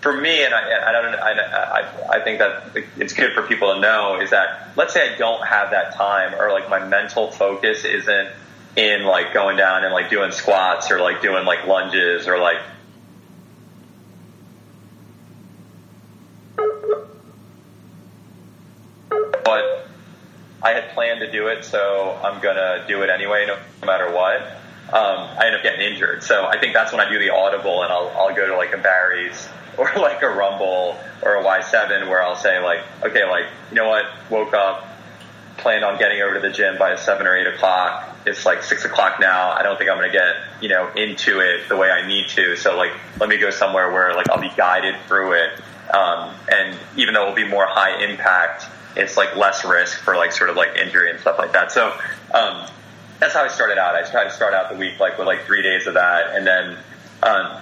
[0.02, 3.76] for me, and I, I don't I, I, I think that it's good for people
[3.76, 7.30] to know is that let's say I don't have that time or like my mental
[7.32, 8.30] focus isn't
[8.76, 12.58] in like going down and like doing squats or like doing like lunges or like
[19.44, 19.88] but
[20.62, 24.42] I had planned to do it, so I'm gonna do it anyway, no, matter what.
[24.94, 27.84] Um, I end up getting injured, so I think that's when I do the audible,
[27.84, 32.08] and I'll I'll go to like a Barry's or like a Rumble or a Y7
[32.08, 34.88] where I'll say like, okay, like you know what, woke up,
[35.58, 38.16] planned on getting over to the gym by seven or eight o'clock.
[38.26, 39.52] It's like six o'clock now.
[39.52, 42.56] I don't think I'm gonna get you know into it the way I need to.
[42.56, 45.62] So like, let me go somewhere where like I'll be guided through it.
[45.94, 50.32] Um, and even though it'll be more high impact, it's like less risk for like
[50.32, 51.72] sort of like injury and stuff like that.
[51.72, 51.90] So
[52.34, 52.68] um,
[53.20, 53.96] that's how I started out.
[53.96, 56.46] I tried to start out the week like with like three days of that, and
[56.46, 56.78] then
[57.24, 57.62] um,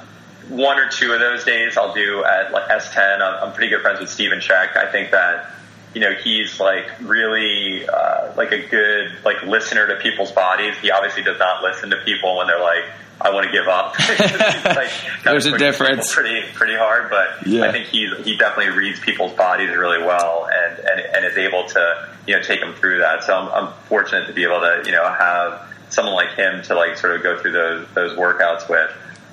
[0.49, 3.21] one or two of those days I'll do at like S10.
[3.21, 4.75] I'm, I'm pretty good friends with Steven Cheuk.
[4.75, 5.51] I think that
[5.93, 10.75] you know he's like really uh, like a good like listener to people's bodies.
[10.81, 12.85] He obviously does not listen to people when they're like
[13.23, 13.97] I want to give up.
[14.75, 14.91] like,
[15.23, 16.13] There's a difference.
[16.13, 17.63] Pretty pretty hard, but yeah.
[17.63, 21.65] I think he he definitely reads people's bodies really well and, and and is able
[21.69, 23.23] to you know take them through that.
[23.23, 26.75] So I'm, I'm fortunate to be able to you know have someone like him to
[26.75, 28.91] like sort of go through those those workouts with.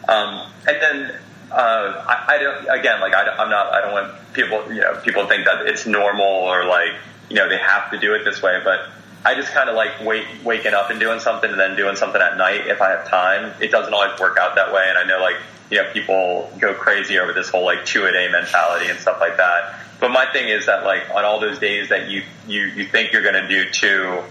[0.08, 1.18] Um, and then
[1.50, 5.00] uh, I, I, don't again like I, am not I don't want people you know
[5.04, 6.92] people think that it's normal or like
[7.28, 8.88] you know they have to do it this way, but
[9.24, 12.20] I just kind of like wait, waking up and doing something and then doing something
[12.20, 13.54] at night if I have time.
[13.60, 14.84] It doesn't always work out that way.
[14.88, 15.36] And I know like,
[15.70, 19.18] you know, people go crazy over this whole like two a day mentality and stuff
[19.20, 19.78] like that.
[20.00, 23.12] But my thing is that like on all those days that you, you, you think
[23.12, 24.22] you're going to do two,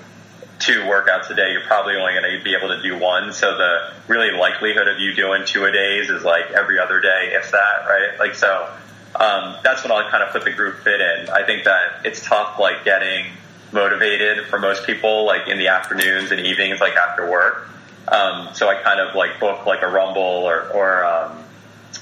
[0.57, 3.31] two workouts a day, you're probably only going to be able to do one.
[3.31, 7.33] So the really likelihood of you doing two a days is like every other day,
[7.33, 8.17] if that, right?
[8.17, 8.67] Like so,
[9.15, 11.29] um, that's when I'll kind of put the group fit in.
[11.29, 13.27] I think that it's tough, like getting
[13.71, 17.69] motivated for most people, like in the afternoons and evenings, like after work.
[18.07, 21.43] Um, so I kind of like book like a Rumble or or um,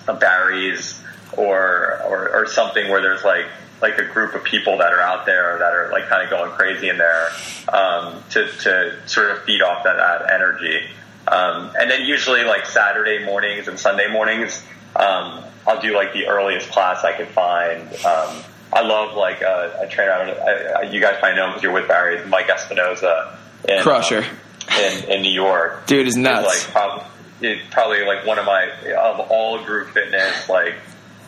[0.08, 1.02] a Barry's
[1.34, 3.46] or, or or something where there's like
[3.82, 6.52] like a group of people that are out there that are like kind of going
[6.52, 7.28] crazy in there
[7.70, 10.88] um, to to sort of feed off that, that energy.
[11.28, 14.64] Um, and then usually like Saturday mornings and Sunday mornings,
[14.96, 17.82] um, I'll do like the earliest class I can find.
[18.06, 20.12] Um, I love like a, a trainer.
[20.12, 23.36] I, I, you guys probably know him because you're with Barry, Mike Espinoza.
[23.68, 24.20] In, Crusher.
[24.20, 25.86] Um, in, in New York.
[25.88, 26.48] Dude is nuts.
[26.48, 30.76] like probably, probably like one of my, of all group fitness, like,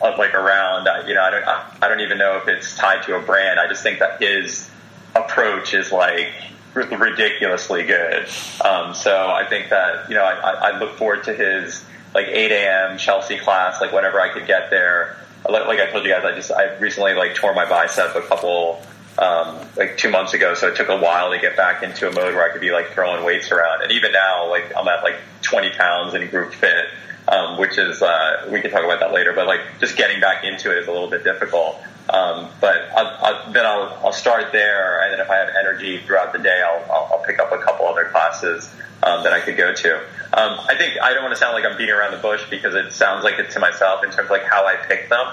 [0.02, 1.44] of like around, you know, I don't,
[1.82, 3.60] I don't even know if it's tied to a brand.
[3.60, 4.70] I just think that his
[5.14, 6.32] approach is like
[6.74, 8.26] ridiculously good.
[8.64, 12.50] Um, so I think that, you know, I, I look forward to his like 8
[12.50, 12.98] a.m.
[12.98, 15.16] Chelsea class, like whenever I could get there
[15.50, 18.82] like I told you guys, I just I recently like tore my bicep a couple
[19.18, 22.12] um, like two months ago, so it took a while to get back into a
[22.12, 23.82] mode where I could be like throwing weights around.
[23.82, 26.86] And even now, like I'm at like 20 pounds in group fit,
[27.28, 29.32] um, which is uh, we can talk about that later.
[29.34, 31.76] But like just getting back into it is a little bit difficult.
[32.08, 35.98] Um, but I'll, I'll, then I'll, I'll start there, and then if I have energy
[35.98, 38.68] throughout the day, I'll, I'll, I'll pick up a couple other classes
[39.02, 40.00] um, that I could go to.
[40.32, 42.74] Um, I think I don't want to sound like I'm beating around the bush because
[42.74, 45.26] it sounds like it to myself in terms of like how I pick them.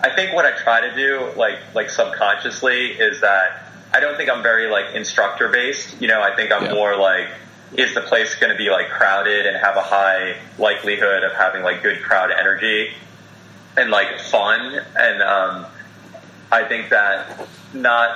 [0.00, 4.30] I think what I try to do, like like subconsciously, is that I don't think
[4.30, 6.00] I'm very like instructor based.
[6.00, 6.74] You know, I think I'm yeah.
[6.74, 7.28] more like
[7.76, 11.62] is the place going to be like crowded and have a high likelihood of having
[11.62, 12.92] like good crowd energy
[13.76, 15.66] and like fun and um,
[16.50, 18.10] I think that not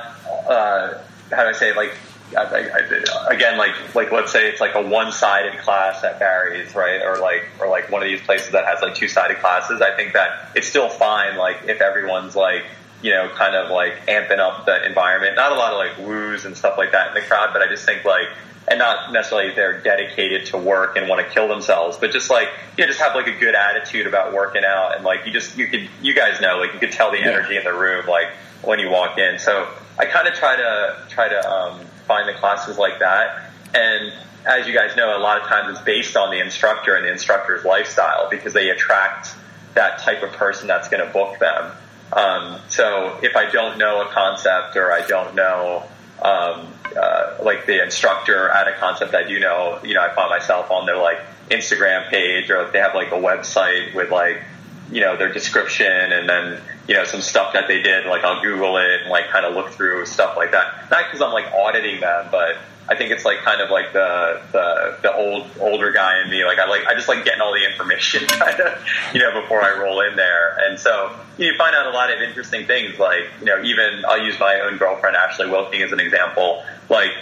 [0.48, 0.98] uh,
[1.30, 1.94] how do I say like
[2.36, 7.02] I, I, again, like like let's say it's like a one-sided class at Barry's, right?
[7.02, 9.80] Or like or like one of these places that has like two-sided classes.
[9.80, 12.64] I think that it's still fine, like if everyone's like
[13.02, 15.36] you know kind of like amping up the environment.
[15.36, 17.68] Not a lot of like woos and stuff like that in the crowd, but I
[17.68, 18.28] just think like
[18.66, 22.48] and not necessarily they're dedicated to work and want to kill themselves, but just like
[22.78, 25.56] you know, just have like a good attitude about working out and like you just
[25.58, 28.28] you could you guys know like you could tell the energy in the room like
[28.62, 29.38] when you walk in.
[29.38, 33.50] So I kind of try to try to um, find the classes like that.
[33.74, 34.12] And
[34.46, 37.12] as you guys know, a lot of times it's based on the instructor and the
[37.12, 39.34] instructor's lifestyle because they attract
[39.74, 41.72] that type of person that's going to book them.
[42.12, 45.84] Um, so if I don't know a concept or I don't know,
[46.22, 50.30] um, uh, like the instructor at a concept I do know, you know, I find
[50.30, 51.18] myself on their like
[51.50, 54.42] Instagram page or they have like a website with like,
[54.94, 58.42] you know, their description and then you know, some stuff that they did, like I'll
[58.42, 60.90] Google it and like kind of look through stuff like that.
[60.90, 64.42] Not because I'm like auditing them, but I think it's like kind of like the,
[64.52, 66.44] the, the old, older guy in me.
[66.44, 69.62] Like I like, I just like getting all the information kind of, you know, before
[69.62, 70.58] I roll in there.
[70.64, 72.98] And so you find out a lot of interesting things.
[72.98, 76.62] Like, you know, even I'll use my own girlfriend, Ashley Wilking as an example.
[76.88, 77.12] Like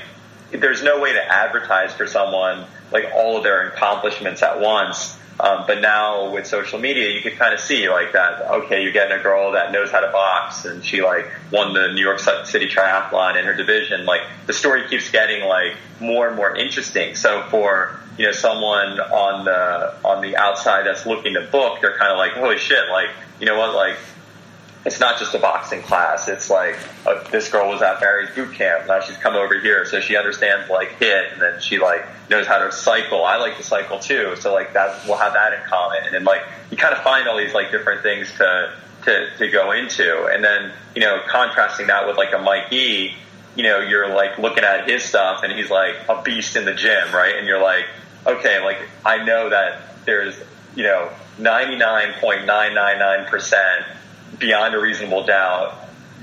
[0.51, 5.65] there's no way to advertise for someone like all of their accomplishments at once um,
[5.67, 8.43] but now with social media, you can kind of see like that.
[8.43, 11.89] Okay, you're getting a girl that knows how to box, and she like won the
[11.89, 14.07] New York City Triathlon in her division.
[14.07, 17.17] Like the story keeps getting like more and more interesting.
[17.17, 21.99] So for you know someone on the on the outside that's looking to book, they're
[21.99, 22.89] kind of like, holy shit!
[22.89, 23.09] Like
[23.41, 23.75] you know what?
[23.75, 23.97] Like
[24.85, 26.27] it's not just a boxing class.
[26.29, 28.89] It's like uh, this girl was at Barry's boot camp.
[28.89, 32.47] Now she's come over here, so she understands like hit, and then she like knows
[32.47, 33.25] how to cycle.
[33.25, 35.99] I like to cycle too, so like that we'll have that in common.
[36.05, 39.49] And then like you kind of find all these like different things to to to
[39.49, 43.15] go into, and then you know contrasting that with like a Mike E.
[43.55, 46.75] You know, you're like looking at his stuff, and he's like a beast in the
[46.75, 47.37] gym, right?
[47.37, 47.85] And you're like,
[48.27, 50.41] okay, like I know that there's
[50.75, 53.85] you know 99.999 percent
[54.43, 55.75] beyond a reasonable doubt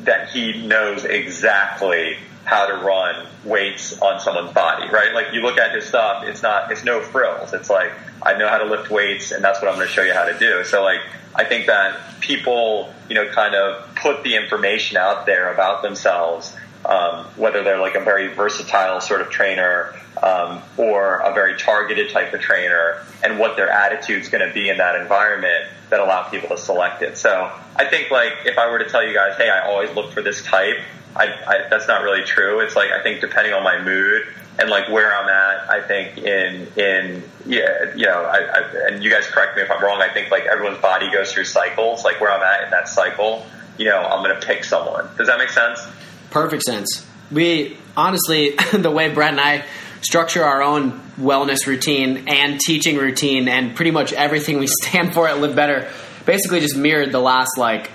[0.04, 5.14] that he knows exactly how to run weights on someone's body, right?
[5.14, 7.54] Like you look at his stuff, it's not, it's no frills.
[7.54, 10.04] It's like, I know how to lift weights and that's what I'm going to show
[10.04, 10.64] you how to do.
[10.64, 11.00] So like,
[11.36, 16.56] I think that people, you know, kind of put the information out there about themselves,
[16.86, 22.12] um, whether they're like a very versatile sort of trainer, um, or a very targeted
[22.12, 26.00] type of trainer and what their attitude is going to be in that environment that
[26.00, 27.18] allow people to select it.
[27.18, 30.12] So I think like if I were to tell you guys, hey, I always look
[30.12, 30.78] for this type,
[31.16, 32.60] I, I, that's not really true.
[32.60, 34.28] It's like I think depending on my mood
[34.60, 39.04] and like where I'm at, I think in in yeah, you know, I, I, and
[39.04, 40.02] you guys correct me if I'm wrong.
[40.02, 42.04] I think like everyone's body goes through cycles.
[42.04, 43.46] Like where I'm at in that cycle,
[43.78, 45.10] you know, I'm to pick someone.
[45.18, 45.80] Does that make sense?
[46.30, 47.08] Perfect sense.
[47.32, 49.66] we honestly, the way Brett and I
[50.02, 55.28] structure our own wellness routine and teaching routine and pretty much everything we stand for
[55.28, 55.92] at Live Better
[56.26, 57.90] basically just mirrored the last like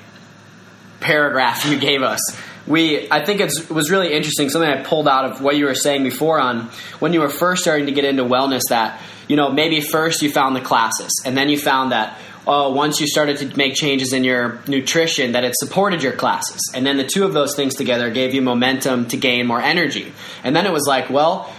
[1.01, 2.21] paragraph you gave us.
[2.67, 4.49] We, I think it was really interesting.
[4.49, 7.63] Something I pulled out of what you were saying before on when you were first
[7.63, 8.63] starting to get into wellness.
[8.71, 12.73] That you know maybe first you found the classes, and then you found that oh,
[12.73, 16.61] once you started to make changes in your nutrition, that it supported your classes.
[16.75, 20.13] And then the two of those things together gave you momentum to gain more energy.
[20.43, 21.53] And then it was like, well,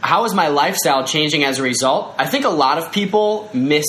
[0.00, 2.14] how is my lifestyle changing as a result?
[2.18, 3.86] I think a lot of people miss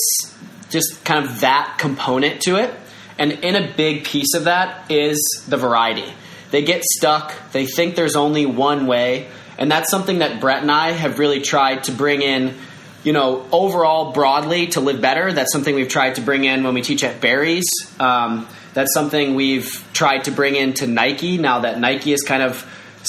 [0.69, 2.73] just kind of that component to it.
[3.17, 6.11] And in a big piece of that is the variety.
[6.49, 9.27] They get stuck, they think there's only one way.
[9.57, 12.55] And that's something that Brett and I have really tried to bring in
[13.03, 15.33] you know, overall broadly to live better.
[15.33, 17.65] That's something we've tried to bring in when we teach at Barry's.
[17.99, 22.65] Um, that's something we've tried to bring into Nike now that Nike is kind of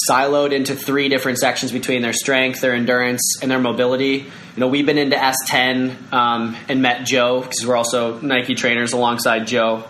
[0.09, 4.17] siloed into three different sections between their strength, their endurance, and their mobility.
[4.55, 8.93] You know, we've been into S10 um, and met Joe because we're also Nike trainers
[8.93, 9.85] alongside Joe.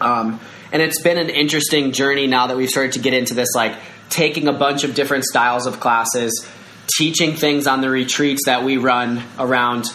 [0.00, 0.40] Um,
[0.72, 3.76] and it's been an interesting journey now that we've started to get into this, like
[4.08, 6.48] taking a bunch of different styles of classes
[6.98, 9.86] teaching things on the retreats that we run around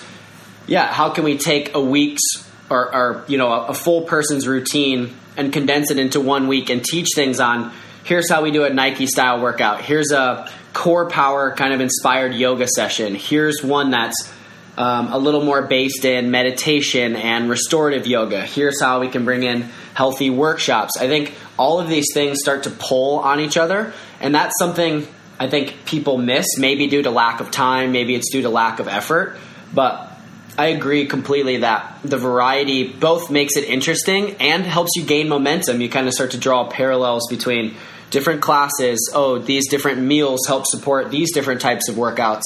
[0.67, 2.21] yeah how can we take a week's
[2.69, 6.69] or, or you know a, a full person's routine and condense it into one week
[6.69, 7.71] and teach things on
[8.06, 12.34] here's how we do a nike style workout here's a core power kind of inspired
[12.34, 14.34] yoga session here's one that's
[14.78, 19.43] um, a little more based in meditation and restorative yoga here's how we can bring
[19.43, 19.62] in
[19.93, 24.34] healthy workshops i think all of these things start to pull on each other and
[24.34, 25.06] that's something
[25.39, 28.80] I think people miss, maybe due to lack of time, maybe it's due to lack
[28.80, 29.38] of effort.
[29.74, 30.12] But
[30.58, 35.82] I agree completely that the variety both makes it interesting and helps you gain momentum.
[35.82, 37.76] You kind of start to draw parallels between
[38.10, 39.12] different classes.
[39.14, 42.43] Oh, these different meals help support these different types of workouts,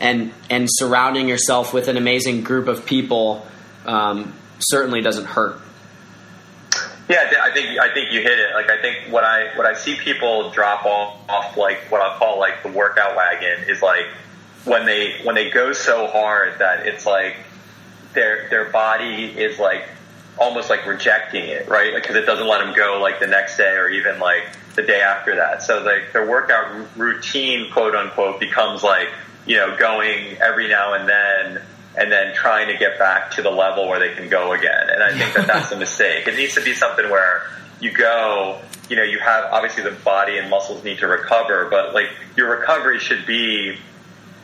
[0.00, 3.46] and and surrounding yourself with an amazing group of people
[3.86, 5.60] um, certainly doesn't hurt.
[7.08, 8.54] Yeah, I think I think you hit it.
[8.54, 12.16] Like I think what I what I see people drop off, off like what I
[12.16, 14.06] call like the workout wagon is like
[14.64, 17.36] when they when they go so hard that it's like
[18.12, 19.88] their their body is like
[20.38, 21.92] almost like rejecting it, right?
[21.94, 24.44] Because like, it doesn't let them go like the next day or even like
[24.74, 25.62] the day after that.
[25.62, 29.08] So like their workout routine, quote unquote, becomes like
[29.46, 31.62] you know going every now and then
[31.96, 34.90] and then trying to get back to the level where they can go again.
[34.90, 36.26] And I think that that's a mistake.
[36.26, 37.42] It needs to be something where
[37.80, 41.94] you go, you know, you have obviously the body and muscles need to recover, but
[41.94, 43.76] like your recovery should be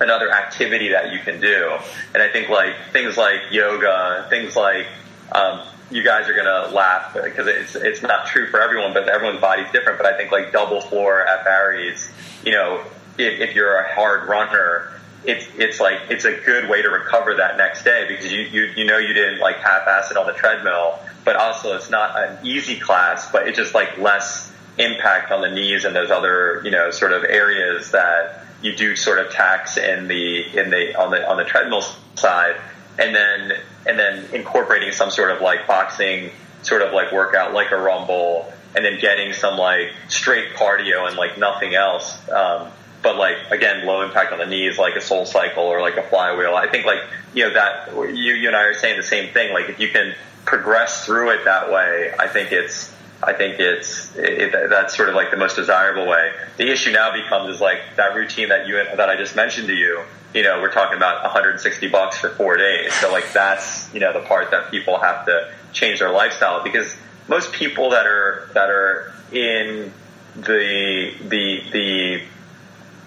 [0.00, 1.76] another activity that you can do.
[2.14, 4.86] And I think like things like yoga, things like,
[5.32, 9.40] um, you guys are gonna laugh because it's it's not true for everyone, but everyone's
[9.40, 9.98] body's different.
[9.98, 12.10] But I think like double floor at Barry's,
[12.44, 12.82] you know,
[13.18, 14.92] if, if you're a hard runner,
[15.24, 18.72] it's it's like it's a good way to recover that next day because you you,
[18.76, 22.44] you know you didn't like half-ass it on the treadmill, but also it's not an
[22.44, 26.70] easy class, but it's just like less impact on the knees and those other you
[26.70, 31.10] know sort of areas that you do sort of tax in the in the on
[31.10, 31.82] the on the treadmill
[32.14, 32.56] side,
[32.98, 36.30] and then and then incorporating some sort of like boxing
[36.62, 41.16] sort of like workout like a rumble, and then getting some like straight cardio and
[41.16, 42.16] like nothing else.
[42.28, 42.70] Um,
[43.02, 46.02] but like again, low impact on the knees, like a soul cycle or like a
[46.02, 46.54] flywheel.
[46.54, 47.02] I think like
[47.34, 49.52] you know that you you and I are saying the same thing.
[49.52, 52.92] Like if you can progress through it that way, I think it's
[53.22, 56.32] I think it's it, that's sort of like the most desirable way.
[56.58, 59.74] The issue now becomes is like that routine that you that I just mentioned to
[59.74, 60.02] you.
[60.34, 62.92] You know, we're talking about 160 bucks for four days.
[62.94, 66.94] So like that's you know the part that people have to change their lifestyle because
[67.28, 69.92] most people that are that are in
[70.36, 72.22] the the the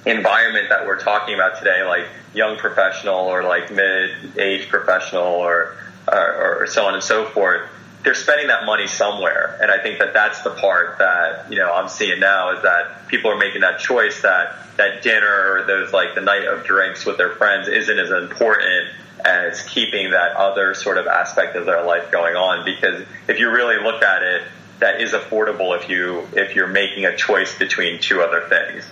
[0.05, 5.76] environment that we're talking about today, like young professional or like mid-age professional or,
[6.12, 7.70] or, or so on and so forth,
[8.03, 9.57] they're spending that money somewhere.
[9.61, 13.07] And I think that that's the part that, you know, I'm seeing now is that
[13.07, 17.05] people are making that choice that that dinner or those like the night of drinks
[17.05, 18.89] with their friends isn't as important
[19.25, 22.63] as keeping that other sort of aspect of their life going on.
[22.63, 24.43] Because if you really look at it,
[24.79, 28.85] that is affordable if you if you're making a choice between two other things.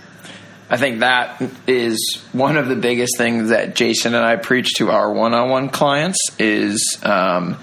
[0.70, 4.92] I think that is one of the biggest things that Jason and I preach to
[4.92, 7.58] our one-on-one clients is um,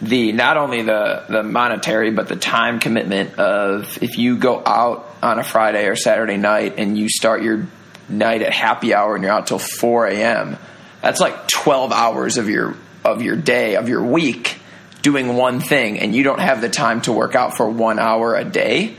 [0.00, 5.12] the not only the the monetary but the time commitment of if you go out
[5.22, 7.66] on a Friday or Saturday night and you start your
[8.08, 10.56] night at happy hour and you're out till 4 a.m.
[11.02, 14.58] That's like 12 hours of your of your day of your week
[15.02, 18.34] doing one thing and you don't have the time to work out for one hour
[18.34, 18.96] a day.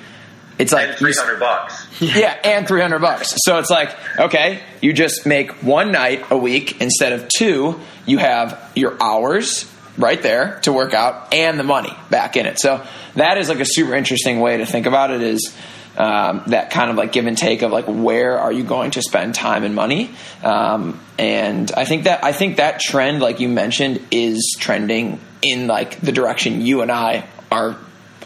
[0.58, 3.34] It's like three hundred bucks yeah, and 300 bucks.
[3.38, 7.80] So it's like, okay, you just make one night a week instead of two.
[8.06, 9.70] You have your hours
[10.00, 12.60] right there to work out and the money back in it.
[12.60, 12.84] So
[13.16, 15.56] that is like a super interesting way to think about it is
[15.98, 19.02] um, that kind of like give and take of like where are you going to
[19.02, 20.12] spend time and money
[20.44, 25.68] um, and i think that i think that trend like you mentioned is trending in
[25.68, 27.76] like the direction you and i are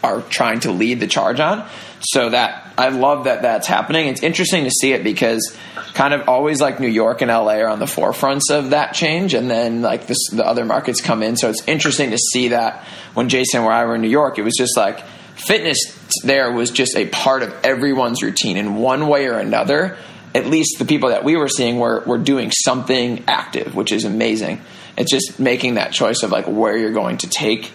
[0.04, 1.68] are trying to lead the charge on
[2.02, 5.58] so that i love that that's happening it's interesting to see it because
[5.94, 9.34] kind of always like new york and la are on the forefronts of that change
[9.34, 12.84] and then like this, the other markets come in so it's interesting to see that
[13.14, 15.04] when jason and i were in new york it was just like
[15.36, 15.78] fitness
[16.24, 19.98] there was just a part of everyone's routine in one way or another.
[20.36, 24.04] At least the people that we were seeing were, were doing something active, which is
[24.04, 24.62] amazing.
[24.98, 27.72] It's just making that choice of like where you're going to take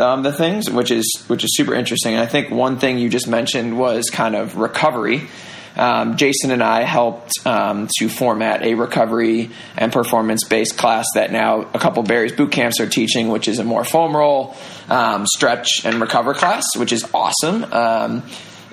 [0.00, 2.14] um, the things, which is which is super interesting.
[2.14, 5.28] And I think one thing you just mentioned was kind of recovery
[5.78, 11.30] um, Jason and I helped um, to format a recovery and performance based class that
[11.30, 14.56] now a couple Barry's boot camps are teaching, which is a more foam roll,
[14.88, 17.64] um, stretch, and recover class, which is awesome.
[17.72, 18.24] Um,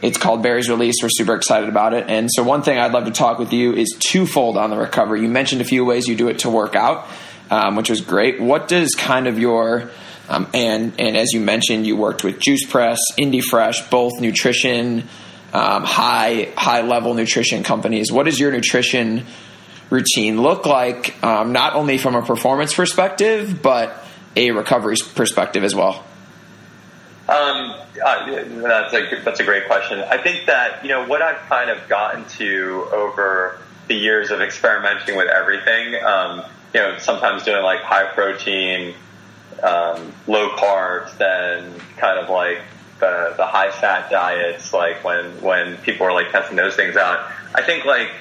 [0.01, 0.95] it's called Barry's Release.
[1.01, 2.05] We're super excited about it.
[2.09, 5.21] And so, one thing I'd love to talk with you is twofold on the recovery.
[5.21, 7.07] You mentioned a few ways you do it to work out,
[7.51, 8.41] um, which was great.
[8.41, 9.91] What does kind of your
[10.29, 15.07] um, and and as you mentioned, you worked with Juice Press, Indie Fresh, both nutrition
[15.53, 18.11] um, high high level nutrition companies.
[18.11, 19.25] What does your nutrition
[19.89, 21.23] routine look like?
[21.23, 24.03] Um, not only from a performance perspective, but
[24.35, 26.03] a recovery perspective as well.
[27.27, 27.73] Um,
[28.03, 29.99] uh, that's a that's a great question.
[29.99, 33.57] I think that you know what I've kind of gotten to over
[33.87, 36.03] the years of experimenting with everything.
[36.03, 38.93] Um, you know, sometimes doing like high protein,
[39.65, 42.61] um, low carbs, then kind of like
[42.99, 47.31] the the high fat diets, like when when people are like testing those things out.
[47.53, 48.11] I think like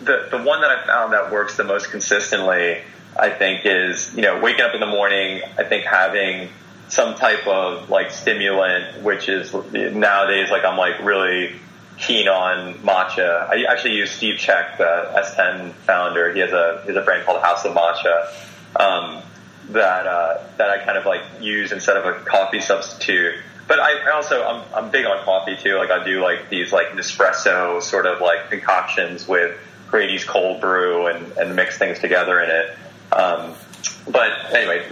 [0.00, 2.82] the the one that I found that works the most consistently,
[3.18, 5.42] I think, is you know waking up in the morning.
[5.58, 6.50] I think having
[6.88, 11.56] some type of like stimulant, which is nowadays like I'm like really
[11.98, 13.48] keen on matcha.
[13.48, 16.32] I actually use Steve Cheuk, the S10 founder.
[16.32, 18.28] He has a he has a brand called House of Matcha.
[18.76, 19.22] Um,
[19.72, 23.36] that uh, that I kind of like use instead of a coffee substitute
[23.72, 25.76] but I, I also I'm, I'm big on coffee too.
[25.76, 29.58] Like I do like these like Nespresso sort of like concoctions with
[29.88, 32.76] Grady's cold brew and, and mix things together in it.
[33.12, 33.54] Um,
[34.08, 34.86] but anyway,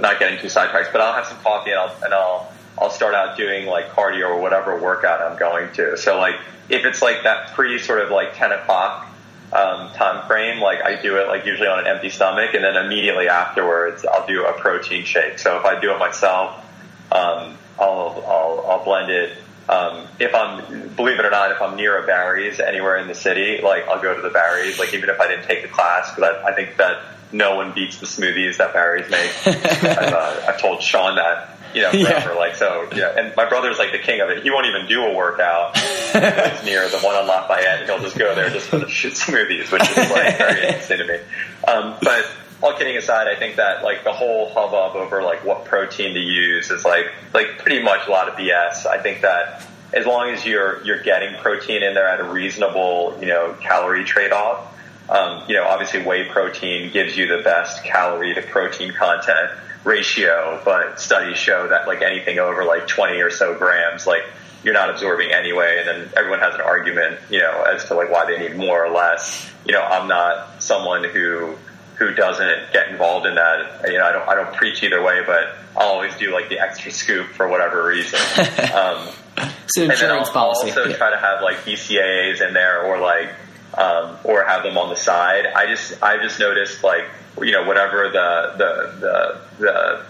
[0.00, 0.92] not getting too sidetracked.
[0.92, 4.30] But I'll have some coffee and I'll and I'll I'll start out doing like cardio
[4.30, 5.96] or whatever workout I'm going to.
[5.96, 6.36] So like
[6.68, 9.08] if it's like that pre sort of like ten o'clock
[9.52, 12.76] um, time frame, like I do it like usually on an empty stomach, and then
[12.76, 15.38] immediately afterwards I'll do a protein shake.
[15.38, 16.62] So if I do it myself.
[17.12, 19.36] Um, I'll, I'll, I'll blend it.
[19.68, 23.14] Um, if I'm, believe it or not, if I'm near a Barry's anywhere in the
[23.14, 26.14] city, like I'll go to the Barry's, like even if I didn't take the class,
[26.14, 29.30] because I, I think that no one beats the smoothies that Barry's make.
[29.46, 32.32] I've, uh, I've told Sean that, you know, forever.
[32.32, 32.38] Yeah.
[32.38, 33.14] Like, so, yeah.
[33.18, 34.42] And my brother's like the king of it.
[34.42, 35.74] He won't even do a workout
[36.64, 37.84] near the one on Lafayette.
[37.84, 41.18] He'll just go there just for the smoothies, which is like very interesting to me.
[41.68, 42.26] Um, but,
[42.62, 46.20] all kidding aside, I think that like the whole hubbub over like what protein to
[46.20, 48.86] use is like like pretty much a lot of BS.
[48.86, 49.62] I think that
[49.92, 54.04] as long as you're you're getting protein in there at a reasonable you know calorie
[54.04, 54.74] trade off,
[55.10, 59.50] um, you know obviously whey protein gives you the best calorie to protein content
[59.86, 64.24] ratio, but studies show that like anything over like 20 or so grams, like
[64.64, 65.76] you're not absorbing anyway.
[65.78, 68.84] And then everyone has an argument, you know, as to like why they need more
[68.84, 69.50] or less.
[69.64, 71.56] You know, I'm not someone who
[71.94, 73.86] who doesn't get involved in that.
[73.86, 76.58] You know, I don't I don't preach either way, but I'll always do like the
[76.58, 78.18] extra scoop for whatever reason.
[78.76, 79.08] Um,
[79.38, 80.68] it's an insurance policy.
[80.68, 80.96] Also yeah.
[80.96, 83.30] try to have like BCAAs in there or like
[83.74, 85.46] um, or have them on the side.
[85.46, 87.04] I just I just noticed like
[87.40, 90.02] you know whatever the the the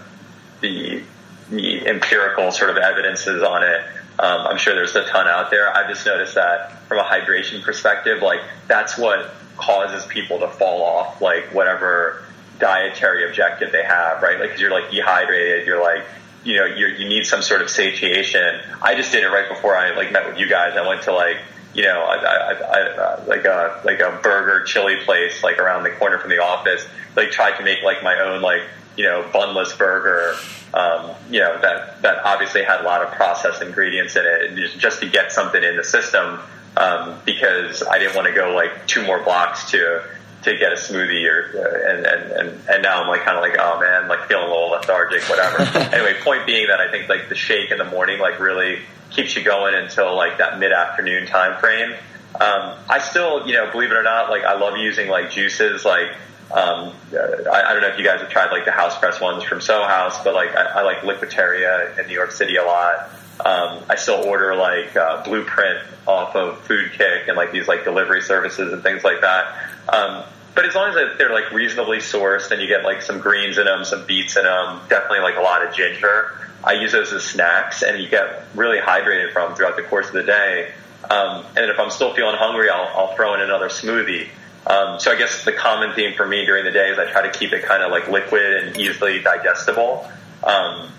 [0.61, 1.03] the,
[1.49, 3.81] the, empirical sort of evidence is on it.
[4.19, 5.73] Um, I'm sure there's a ton out there.
[5.75, 10.83] I just noticed that from a hydration perspective, like that's what causes people to fall
[10.83, 12.23] off like whatever
[12.59, 14.39] dietary objective they have, right?
[14.39, 16.05] Like, cause you're like dehydrated, you're like,
[16.43, 18.61] you know, you you need some sort of satiation.
[18.81, 20.75] I just did it right before I like met with you guys.
[20.77, 21.37] I went to like,
[21.77, 25.91] you know, I, I, I, like a like a burger chili place like around the
[25.91, 26.85] corner from the office.
[27.15, 28.63] Like tried to make like my own like
[28.97, 30.35] you know bunless burger.
[30.73, 34.79] Um, you know that that obviously had a lot of processed ingredients in it, and
[34.79, 36.39] just to get something in the system
[36.77, 40.03] um, because I didn't want to go like two more blocks to
[40.47, 43.43] to get a smoothie or uh, and, and and and now I'm like kind of
[43.43, 45.61] like oh man like feeling a little lethargic whatever.
[45.95, 48.79] anyway, point being that I think like the shake in the morning like really
[49.09, 51.93] keeps you going until like that mid afternoon time frame.
[52.35, 55.85] Um, I still, you know, believe it or not, like I love using like juices.
[55.85, 56.11] Like
[56.51, 59.43] um, I, I don't know if you guys have tried like the house press ones
[59.43, 63.09] from Soho House, but like I, I like Liquiteria in New York City a lot.
[63.43, 67.83] Um, I still order like uh, Blueprint off of Food Kick and like these like
[67.83, 69.71] delivery services and things like that.
[69.89, 70.23] Um,
[70.57, 73.65] but as long as they're like reasonably sourced and you get like some greens in
[73.65, 76.31] them, some beets in them, definitely like a lot of ginger.
[76.63, 80.13] I use those as snacks and you get really hydrated from throughout the course of
[80.13, 80.71] the day.
[81.11, 84.29] Um, and if I'm still feeling hungry, I'll, I'll throw in another smoothie.
[84.65, 87.29] Um, so I guess the common theme for me during the day is I try
[87.29, 90.09] to keep it kind of like liquid and easily digestible,
[90.43, 90.89] um,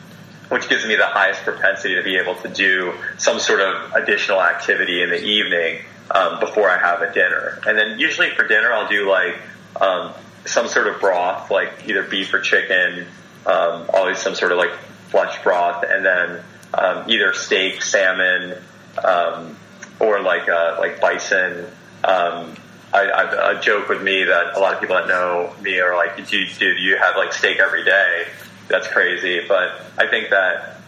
[0.50, 4.40] which gives me the highest propensity to be able to do some sort of additional
[4.40, 5.80] activity in the evening
[6.11, 7.61] um, before I have a dinner.
[7.66, 9.36] And then usually for dinner, I'll do like
[9.80, 13.06] um, some sort of broth, like either beef or chicken,
[13.46, 14.72] um, always some sort of like
[15.11, 16.42] flesh broth, and then
[16.74, 18.56] um, either steak, salmon,
[19.02, 19.56] um,
[20.00, 21.66] or like uh, like bison.
[22.04, 22.54] Um,
[22.92, 25.94] I, I, a joke with me that a lot of people that know me are
[25.94, 28.26] like, do, do you have like steak every day?
[28.68, 29.40] That's crazy.
[29.46, 30.80] But I think that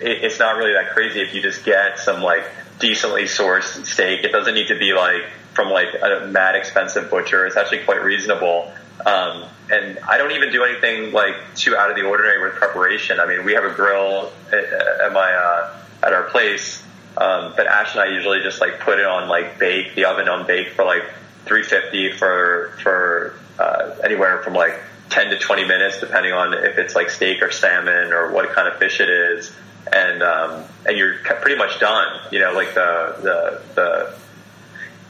[0.00, 2.44] it, it's not really that crazy if you just get some like
[2.78, 4.24] decently sourced steak.
[4.24, 5.24] It doesn't need to be like
[5.54, 7.46] from like a mad expensive butcher.
[7.46, 8.72] It's actually quite reasonable.
[9.04, 13.20] Um, and I don't even do anything like too out of the ordinary with preparation.
[13.20, 14.64] I mean, we have a grill at,
[15.04, 16.82] at my uh, at our place,
[17.16, 20.28] um, but Ash and I usually just like put it on like bake the oven
[20.28, 21.04] on bake for like
[21.46, 24.78] 350 for for uh, anywhere from like
[25.10, 28.68] 10 to 20 minutes, depending on if it's like steak or salmon or what kind
[28.68, 29.52] of fish it is,
[29.92, 32.20] and um, and you're pretty much done.
[32.30, 34.14] You know, like the the the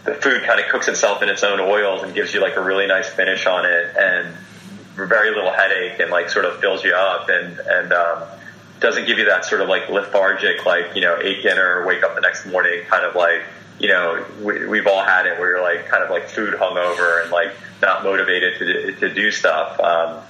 [0.05, 2.63] the food kind of cooks itself in its own oils and gives you like a
[2.63, 4.35] really nice finish on it and
[4.95, 8.23] very little headache and like sort of fills you up and and um,
[8.81, 12.15] doesn't give you that sort of like lethargic like you know eat dinner wake up
[12.15, 13.43] the next morning kind of like
[13.79, 17.23] you know, we, we've all had it where you're like kind of like food hungover
[17.23, 19.79] and like not motivated to, to do stuff.
[19.81, 20.23] Um,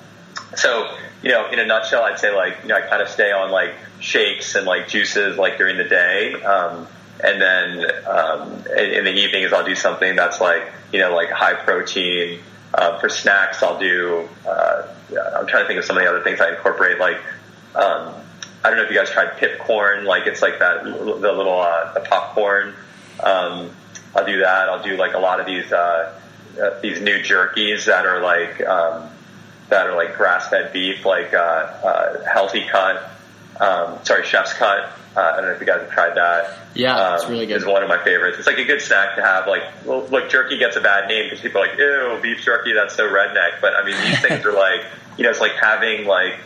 [0.56, 0.96] so,
[1.26, 3.50] you know, in a nutshell, I'd say like, you know, I kind of stay on
[3.50, 6.34] like shakes and like juices like during the day.
[6.40, 6.86] Um,
[7.18, 11.30] and then, um, in, in the evenings, I'll do something that's like, you know, like
[11.30, 12.38] high protein.
[12.72, 14.86] Uh, for snacks, I'll do, uh,
[15.36, 17.16] I'm trying to think of some of the other things I incorporate, like,
[17.74, 18.14] um,
[18.62, 21.92] I don't know if you guys tried Pipcorn, like it's like that, the little, uh,
[21.92, 22.74] the popcorn,
[23.24, 23.70] um,
[24.14, 24.68] I'll do that.
[24.68, 26.12] I'll do like a lot of these uh,
[26.60, 29.08] uh, these new jerkies that are like um,
[29.68, 33.10] that are like grass fed beef, like uh, uh, healthy cut.
[33.60, 34.92] Um, sorry, chef's cut.
[35.16, 36.58] Uh, I don't know if you guys have tried that.
[36.74, 37.56] Yeah, um, it's really good.
[37.56, 38.38] It's one of my favorites.
[38.38, 39.46] It's like a good snack to have.
[39.46, 42.74] Like, well, look, jerky gets a bad name because people are like, ew, beef jerky,
[42.74, 43.60] that's so redneck.
[43.62, 44.84] But I mean, these things are like,
[45.16, 46.38] you know, it's like having like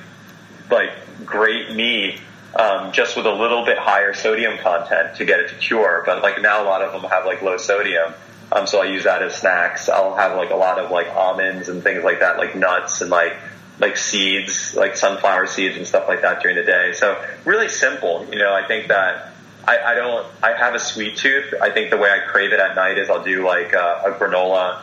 [0.70, 0.92] like
[1.24, 2.20] great meat
[2.54, 6.02] um, just with a little bit higher sodium content to get it to cure.
[6.06, 8.14] But like now, a lot of them have like low sodium.
[8.52, 9.88] Um, so I use that as snacks.
[9.88, 13.10] I'll have like a lot of like almonds and things like that, like nuts and
[13.10, 13.36] like
[13.78, 16.92] like seeds, like sunflower seeds and stuff like that during the day.
[16.92, 18.26] So really simple.
[18.30, 19.32] You know, I think that
[19.66, 20.26] I, I don't.
[20.42, 21.54] I have a sweet tooth.
[21.60, 24.10] I think the way I crave it at night is I'll do like uh, a
[24.12, 24.82] granola.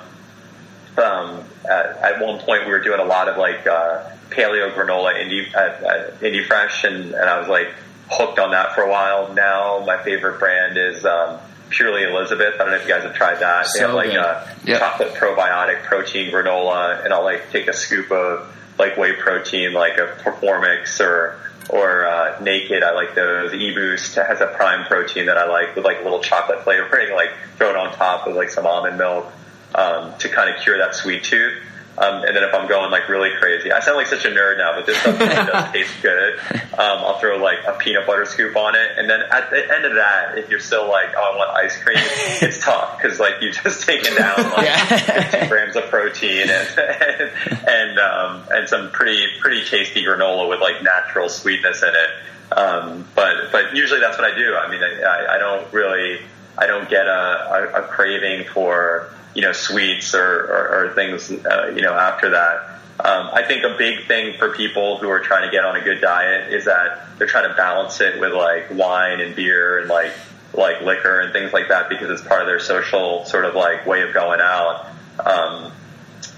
[0.98, 3.68] Um, at, at one point, we were doing a lot of like.
[3.68, 7.74] Uh, paleo granola indie at, at Indie Fresh, and, and I was like
[8.10, 9.34] hooked on that for a while.
[9.34, 11.40] Now my favorite brand is um,
[11.70, 12.56] Purely Elizabeth.
[12.56, 13.66] I don't know if you guys have tried that.
[13.68, 14.16] So they have like good.
[14.18, 14.80] a Yep.
[14.80, 19.98] chocolate probiotic protein granola, and I'll like take a scoop of like whey protein, like
[19.98, 21.40] a Performix or
[21.70, 22.82] or uh, Naked.
[22.84, 23.54] I like those.
[23.54, 27.32] E-Boost has a prime protein that I like with like a little chocolate flavoring, like
[27.58, 29.32] throw it on top of like some almond milk
[29.76, 31.54] um, to kind of cure that sweet tooth.
[31.98, 34.58] Um, and then if I'm going like really crazy, I sound like such a nerd
[34.60, 36.38] now, but this stuff really does taste good.
[36.74, 39.84] Um, I'll throw like a peanut butter scoop on it, and then at the end
[39.86, 43.42] of that, if you're still like, oh, I want ice cream, it's tough because like
[43.42, 44.86] you just taken down like Yeah.
[45.32, 47.32] 15 grams of protein and and
[47.68, 52.56] and, um, and some pretty pretty tasty granola with like natural sweetness in it.
[52.58, 54.56] Um, but but usually that's what I do.
[54.56, 56.22] I mean, I, I, I don't really
[56.58, 61.32] I don't get a, a, a craving for you know sweets or, or, or things
[61.32, 62.82] uh, you know after that.
[63.00, 65.82] Um, I think a big thing for people who are trying to get on a
[65.82, 69.90] good diet is that they're trying to balance it with like wine and beer and
[69.90, 70.12] like
[70.56, 73.86] like liquor and things like that because it's part of their social sort of like
[73.86, 74.88] way of going out.
[75.24, 75.72] Um,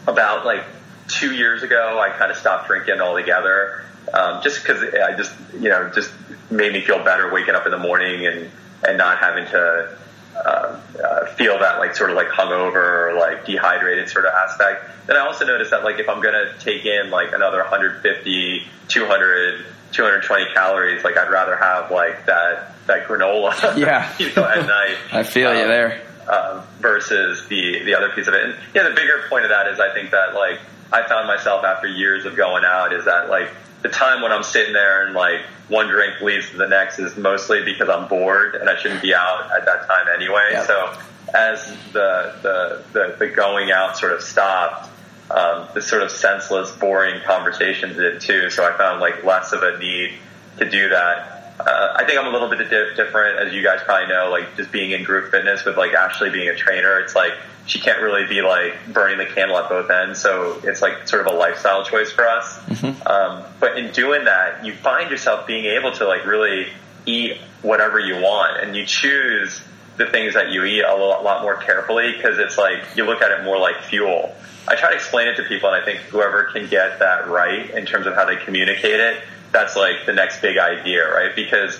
[0.05, 0.65] about like
[1.07, 5.69] two years ago, I kind of stopped drinking altogether, um, just because I just you
[5.69, 6.11] know just
[6.51, 8.51] made me feel better waking up in the morning and
[8.85, 9.97] and not having to
[10.45, 14.85] uh, uh, feel that like sort of like hungover or like dehydrated sort of aspect.
[15.07, 19.65] Then I also noticed that like if I'm gonna take in like another 150, 200,
[19.91, 24.11] 220 calories, like I'd rather have like that that granola, Yeah.
[24.17, 24.97] you know, at night.
[25.13, 26.01] I feel you Um, there.
[26.27, 28.43] uh, versus the the other piece of it.
[28.45, 30.59] And yeah, the bigger point of that is I think that like
[30.91, 33.49] I found myself after years of going out is that like
[33.81, 37.15] the time when I'm sitting there and like one drink leads to the next is
[37.15, 40.49] mostly because I'm bored and I shouldn't be out at that time anyway.
[40.51, 40.65] Yeah.
[40.65, 40.99] So
[41.33, 44.89] as the, the the the going out sort of stopped,
[45.31, 48.49] um, the sort of senseless, boring conversations did too.
[48.49, 50.13] So I found like less of a need
[50.57, 51.38] to do that.
[51.59, 54.55] Uh, I think I'm a little bit di- different, as you guys probably know, like
[54.55, 56.99] just being in group fitness with like Ashley being a trainer.
[56.99, 57.33] It's like
[57.65, 60.21] she can't really be like burning the candle at both ends.
[60.21, 62.57] So it's like sort of a lifestyle choice for us.
[63.05, 66.67] Um, but in doing that, you find yourself being able to like really
[67.05, 69.61] eat whatever you want and you choose
[69.97, 73.21] the things that you eat a lot, lot more carefully because it's like you look
[73.21, 74.33] at it more like fuel.
[74.67, 77.69] I try to explain it to people, and I think whoever can get that right
[77.71, 81.35] in terms of how they communicate it, that's like the next big idea, right?
[81.35, 81.79] Because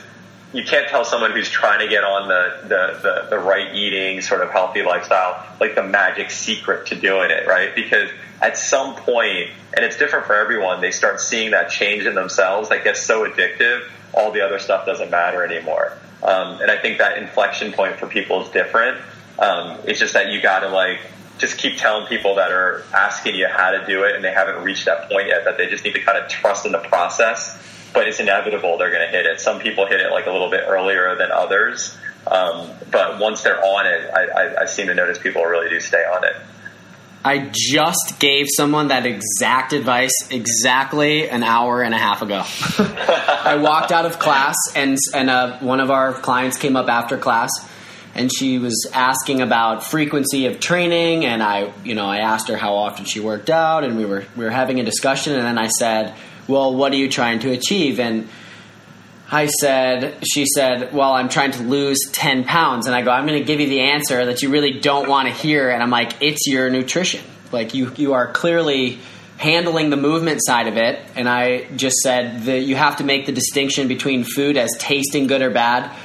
[0.53, 4.21] you can't tell someone who's trying to get on the, the, the, the right eating,
[4.21, 7.75] sort of healthy lifestyle, like the magic secret to doing it, right?
[7.75, 8.09] Because
[8.41, 12.69] at some point, and it's different for everyone, they start seeing that change in themselves
[12.69, 15.97] that gets so addictive, all the other stuff doesn't matter anymore.
[16.23, 18.99] Um, and I think that inflection point for people is different.
[19.37, 20.99] Um, it's just that you got to like
[21.39, 24.63] just keep telling people that are asking you how to do it and they haven't
[24.63, 27.57] reached that point yet that they just need to kind of trust in the process.
[27.93, 29.39] But it's inevitable they're going to hit it.
[29.41, 31.97] Some people hit it like a little bit earlier than others.
[32.27, 35.79] Um, but once they're on it, I, I, I seem to notice people really do
[35.79, 36.35] stay on it.
[37.23, 42.43] I just gave someone that exact advice exactly an hour and a half ago.
[42.45, 47.17] I walked out of class, and and uh, one of our clients came up after
[47.17, 47.51] class,
[48.19, 52.57] and she was asking about frequency of training, and I, you know, I asked her
[52.57, 55.57] how often she worked out, and we were we were having a discussion, and then
[55.57, 56.13] I said,
[56.45, 58.27] "Well, what are you trying to achieve?" and
[59.31, 62.87] I said, she said, well, I'm trying to lose 10 pounds.
[62.87, 65.27] And I go, I'm going to give you the answer that you really don't want
[65.27, 65.69] to hear.
[65.69, 67.21] And I'm like, it's your nutrition.
[67.51, 68.97] Like you, you are clearly
[69.37, 70.99] handling the movement side of it.
[71.15, 75.27] And I just said that you have to make the distinction between food as tasting
[75.27, 75.95] good or bad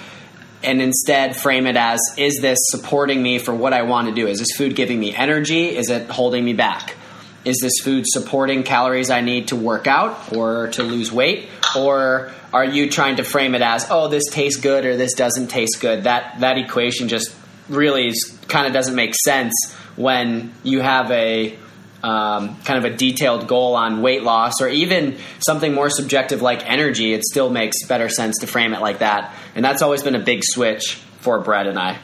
[0.64, 4.26] and instead frame it as, is this supporting me for what I want to do?
[4.26, 5.76] Is this food giving me energy?
[5.76, 6.96] Is it holding me back?
[7.44, 11.48] Is this food supporting calories I need to work out or to lose weight?
[11.76, 15.48] Or are you trying to frame it as, oh, this tastes good or this doesn't
[15.48, 16.04] taste good?
[16.04, 17.36] That that equation just
[17.68, 18.12] really
[18.48, 21.58] kind of doesn't make sense when you have a
[22.04, 26.68] um, kind of a detailed goal on weight loss or even something more subjective like
[26.68, 27.14] energy.
[27.14, 30.20] It still makes better sense to frame it like that, and that's always been a
[30.22, 31.98] big switch for Brett and I.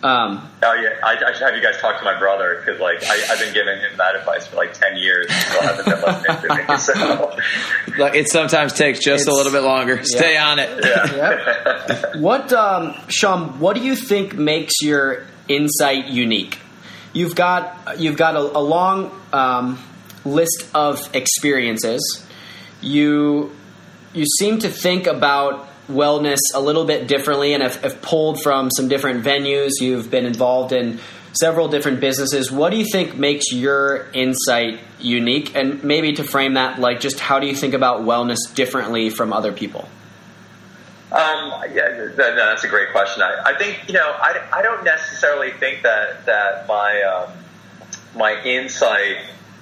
[0.00, 3.02] Um, Oh yeah, I, I should have you guys talk to my brother because like
[3.02, 5.26] I, I've been giving him that advice for like ten years.
[5.28, 6.78] and Still hasn't been listening to me.
[6.78, 10.04] So Look, it sometimes takes just a little bit longer.
[10.04, 10.84] Stay on it.
[10.84, 12.16] Yep.
[12.18, 13.56] what, um, Shom?
[13.58, 16.58] What do you think makes your insight unique?
[17.18, 19.82] You've got you've got a, a long um,
[20.24, 22.24] list of experiences.
[22.80, 23.50] You
[24.14, 28.70] you seem to think about wellness a little bit differently, and have, have pulled from
[28.70, 29.72] some different venues.
[29.80, 31.00] You've been involved in
[31.32, 32.52] several different businesses.
[32.52, 35.56] What do you think makes your insight unique?
[35.56, 39.32] And maybe to frame that, like, just how do you think about wellness differently from
[39.32, 39.88] other people?
[41.10, 43.22] Um, yeah, th- that's a great question.
[43.22, 47.32] I, I think you know I, I don't necessarily think that that my um,
[48.14, 49.16] my insight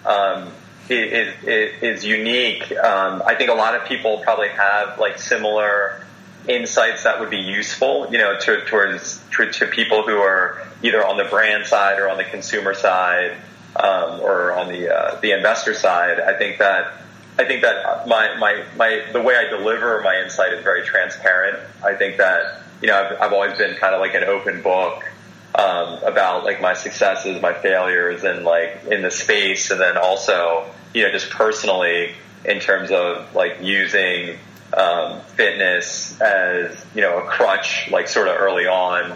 [0.05, 0.51] um,
[0.89, 2.73] is, is is unique.
[2.73, 6.05] Um, I think a lot of people probably have like similar
[6.49, 11.05] insights that would be useful, you know, to, towards to, to people who are either
[11.05, 13.37] on the brand side or on the consumer side
[13.77, 16.21] um, or on the uh, the investor side.
[16.21, 16.93] I think that
[17.39, 21.59] I think that my, my, my, the way I deliver my insight is very transparent.
[21.85, 25.05] I think that, you know, I've, I've always been kind of like an open book,
[25.55, 29.71] um, about like my successes, my failures and like in the space.
[29.71, 32.15] And then also, you know, just personally
[32.45, 34.39] in terms of like using,
[34.73, 39.13] um, fitness as, you know, a crutch, like sort of early on.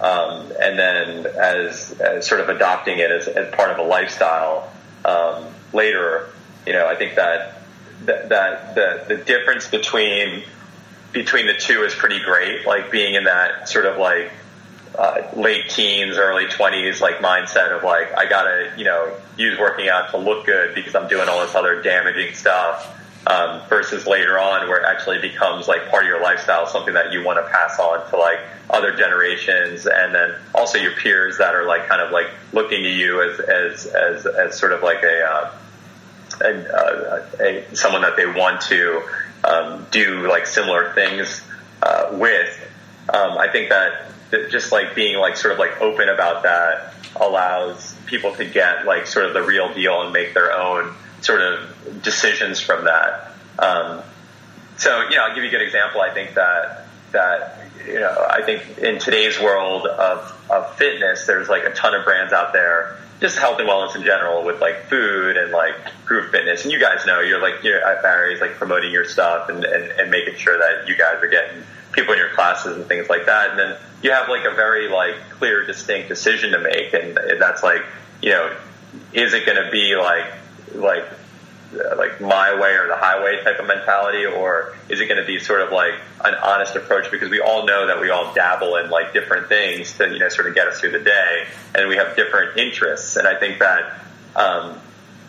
[0.00, 4.70] Um, and then as, as sort of adopting it as, as part of a lifestyle,
[5.04, 6.28] um, later,
[6.66, 7.61] you know, I think that
[8.06, 10.42] that, that the the difference between
[11.12, 12.66] between the two is pretty great.
[12.66, 14.32] Like being in that sort of like
[14.98, 19.88] uh, late teens, early twenties, like mindset of like I gotta you know use working
[19.88, 22.98] out to look good because I'm doing all this other damaging stuff.
[23.24, 27.12] Um, versus later on where it actually becomes like part of your lifestyle, something that
[27.12, 31.54] you want to pass on to like other generations, and then also your peers that
[31.54, 35.04] are like kind of like looking to you as as as, as sort of like
[35.04, 35.54] a uh,
[36.42, 39.02] a, uh, a, someone that they want to
[39.44, 41.42] um, do like similar things
[41.82, 42.58] uh, with.
[43.12, 46.94] Um, I think that that just like being like sort of like open about that
[47.16, 51.40] allows people to get like sort of the real deal and make their own sort
[51.40, 53.32] of decisions from that.
[53.58, 54.02] Um,
[54.76, 56.00] so, you know, I'll give you a good example.
[56.00, 61.48] I think that, that, you know, I think in today's world of, of fitness, there's
[61.48, 64.88] like a ton of brands out there, just health and wellness in general with like
[64.88, 65.74] food and like
[66.04, 66.64] group fitness.
[66.64, 69.90] And you guys know you're like, you're at Barry's like promoting your stuff and, and,
[70.00, 71.62] and making sure that you guys are getting
[71.92, 73.50] people in your classes and things like that.
[73.50, 76.94] And then you have like a very like clear, distinct decision to make.
[76.94, 77.82] And, that's like,
[78.20, 78.56] you know,
[79.12, 80.26] is it going to be like,
[80.74, 81.04] like
[81.96, 85.38] like my way or the highway type of mentality, or is it going to be
[85.38, 85.94] sort of like
[86.24, 87.10] an honest approach?
[87.10, 90.28] Because we all know that we all dabble in like different things to you know
[90.28, 93.16] sort of get us through the day, and we have different interests.
[93.16, 94.04] And I think that
[94.36, 94.78] um,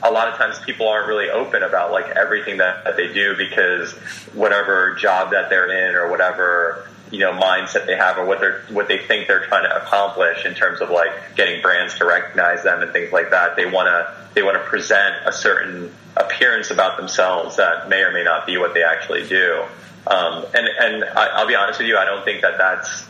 [0.03, 3.35] a lot of times people aren't really open about like everything that, that they do
[3.37, 3.93] because
[4.33, 8.63] whatever job that they're in or whatever you know mindset they have or what they're
[8.69, 12.63] what they think they're trying to accomplish in terms of like getting brands to recognize
[12.63, 13.55] them and things like that.
[13.55, 18.11] They want to they want to present a certain appearance about themselves that may or
[18.11, 19.63] may not be what they actually do.
[20.05, 23.05] Um, and and I, I'll be honest with you, I don't think that that's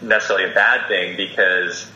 [0.00, 1.90] necessarily a bad thing because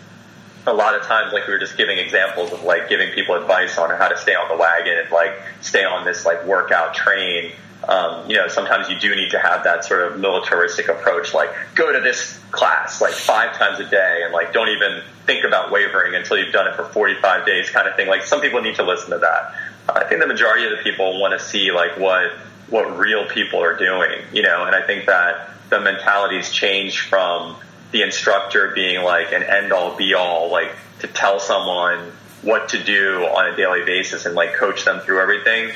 [0.67, 3.79] a lot of times, like we were just giving examples of like giving people advice
[3.79, 7.53] on how to stay on the wagon and like stay on this like workout train.
[7.89, 11.51] Um, you know, sometimes you do need to have that sort of militaristic approach, like
[11.75, 15.73] go to this class like five times a day and like don't even think about
[15.73, 18.07] wavering until you've done it for 45 days kind of thing.
[18.07, 19.55] Like some people need to listen to that.
[19.89, 22.33] I think the majority of the people want to see like what
[22.69, 27.57] what real people are doing, you know, and I think that the mentalities change from
[27.91, 30.71] the instructor being like an end all be all, like
[31.01, 32.13] to tell someone
[32.43, 35.73] what to do on a daily basis and like coach them through everything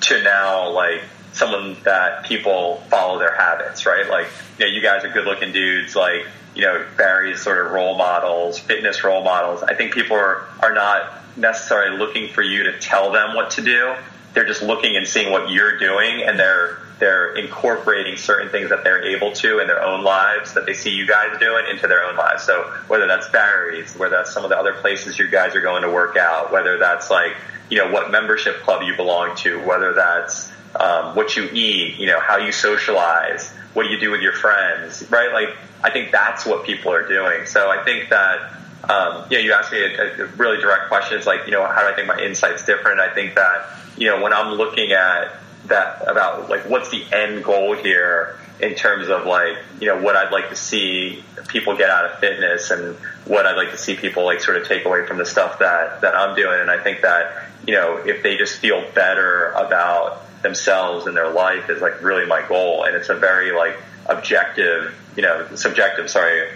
[0.00, 4.08] to now like someone that people follow their habits, right?
[4.08, 4.26] Like,
[4.58, 7.96] you know, you guys are good looking dudes, like, you know, Barry's sort of role
[7.96, 9.62] models, fitness role models.
[9.62, 13.62] I think people are, are not necessarily looking for you to tell them what to
[13.62, 13.94] do.
[14.34, 18.82] They're just looking and seeing what you're doing and they're they're incorporating certain things that
[18.82, 22.04] they're able to in their own lives that they see you guys doing into their
[22.04, 22.42] own lives.
[22.42, 25.82] So whether that's Barry's, whether that's some of the other places you guys are going
[25.82, 27.36] to work out, whether that's like,
[27.70, 32.06] you know, what membership club you belong to, whether that's um, what you eat, you
[32.06, 35.32] know, how you socialize, what you do with your friends, right?
[35.32, 37.46] Like, I think that's what people are doing.
[37.46, 38.57] So I think that
[38.88, 41.18] um, you know, you asked me a, a, really direct question.
[41.18, 43.00] It's like, you know, how do I think my insight's different?
[43.00, 43.68] I think that,
[43.98, 45.36] you know, when I'm looking at
[45.66, 50.16] that about like what's the end goal here in terms of like, you know, what
[50.16, 53.94] I'd like to see people get out of fitness and what I'd like to see
[53.94, 56.60] people like sort of take away from the stuff that, that I'm doing.
[56.60, 61.30] And I think that, you know, if they just feel better about themselves and their
[61.30, 62.84] life is like really my goal.
[62.84, 63.76] And it's a very like
[64.06, 66.48] objective, you know, subjective, sorry,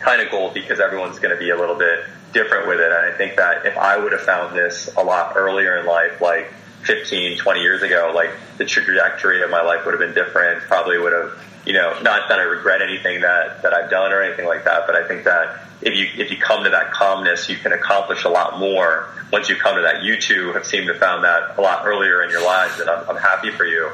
[0.00, 2.92] kind of goal because everyone's going to be a little bit different with it.
[2.92, 6.20] And I think that if I would have found this a lot earlier in life,
[6.20, 10.62] like 15, 20 years ago, like the trajectory of my life would have been different.
[10.62, 14.22] Probably would have, you know, not that I regret anything that, that I've done or
[14.22, 17.48] anything like that, but I think that if you, if you come to that calmness,
[17.48, 20.02] you can accomplish a lot more once you come to that.
[20.02, 23.08] You two have seemed to found that a lot earlier in your lives and I'm,
[23.10, 23.90] I'm happy for you.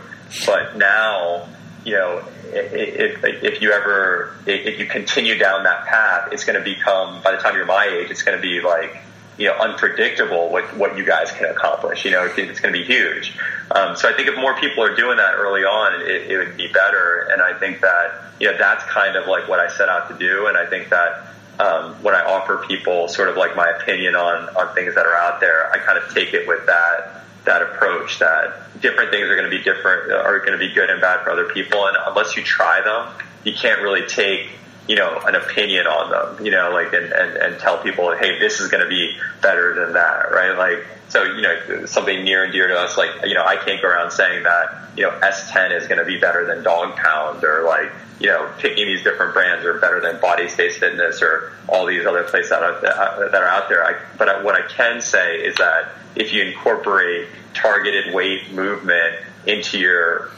[0.46, 1.48] But now,
[1.84, 6.64] you know, if, if you ever, if you continue down that path, it's going to
[6.64, 8.96] become, by the time you're my age, it's going to be like,
[9.36, 12.04] you know, unpredictable what, what you guys can accomplish.
[12.04, 13.36] You know, it's going to be huge.
[13.70, 16.56] Um, so I think if more people are doing that early on, it, it would
[16.56, 17.28] be better.
[17.32, 20.16] And I think that, you know, that's kind of like what I set out to
[20.16, 20.46] do.
[20.46, 21.26] And I think that,
[21.58, 25.14] um, when I offer people sort of like my opinion on, on things that are
[25.14, 29.36] out there, I kind of take it with that, that approach that different things are
[29.36, 31.86] going to be different, uh, are going to be good and bad for other people.
[31.86, 33.14] And unless you try them,
[33.44, 34.48] you can't really take,
[34.86, 38.38] you know, an opinion on them, you know, like, and, and, and tell people, hey,
[38.38, 40.56] this is going to be better than that, right?
[40.56, 43.80] Like, so, you know, something near and dear to us, like, you know, I can't
[43.80, 47.44] go around saying that, you know, S10 is going to be better than Dog Pound
[47.44, 51.52] or like, you know, picking these different brands are better than Body Space Fitness or
[51.68, 53.84] all these other places that are, that are out there.
[53.84, 59.16] I, but what I can say is that if you incorporate targeted weight movement
[59.46, 60.30] into your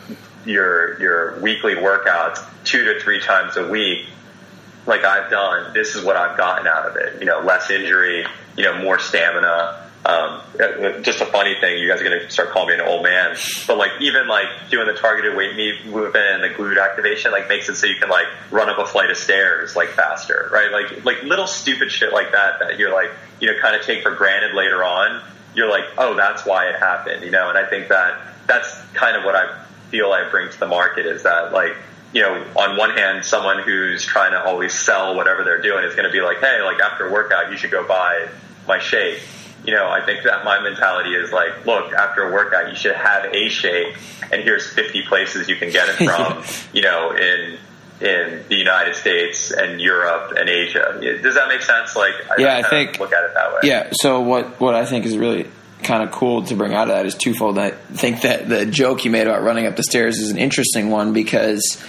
[0.45, 4.07] your your weekly workouts two to three times a week,
[4.87, 7.21] like I've done, this is what I've gotten out of it.
[7.21, 8.27] You know, less injury,
[8.57, 9.83] you know, more stamina.
[10.05, 10.41] Um,
[11.03, 13.37] just a funny thing, you guys are going to start calling me an old man,
[13.67, 17.69] but like even like doing the targeted weight movement and the glute activation like makes
[17.69, 20.71] it so you can like run up a flight of stairs like faster, right?
[20.71, 23.11] Like like little stupid shit like that that you're like
[23.41, 25.23] you know kind of take for granted later on
[25.57, 27.49] you're like, oh, that's why it happened, you know.
[27.49, 31.07] And I think that that's kind of what I feel I bring to the market
[31.07, 31.75] is that like
[32.13, 35.95] you know, on one hand, someone who's trying to always sell whatever they're doing is
[35.95, 38.29] going to be like, hey, like after a workout, you should go buy
[38.67, 39.21] my shake.
[39.65, 42.95] You know, I think that my mentality is like, look, after a workout, you should
[42.95, 43.97] have a shake,
[44.31, 46.45] and here's 50 places you can get it from.
[46.73, 47.59] you know, in
[48.01, 50.99] in the United States and Europe and Asia.
[51.23, 51.97] Does that make sense?
[51.97, 53.61] Like, I yeah, I think look at it that way.
[53.65, 53.89] Yeah.
[53.93, 55.47] So what what I think is really
[55.83, 57.59] kind of cool to bring out of that is twofold.
[57.59, 60.91] I think that the joke you made about running up the stairs is an interesting
[60.91, 61.83] one because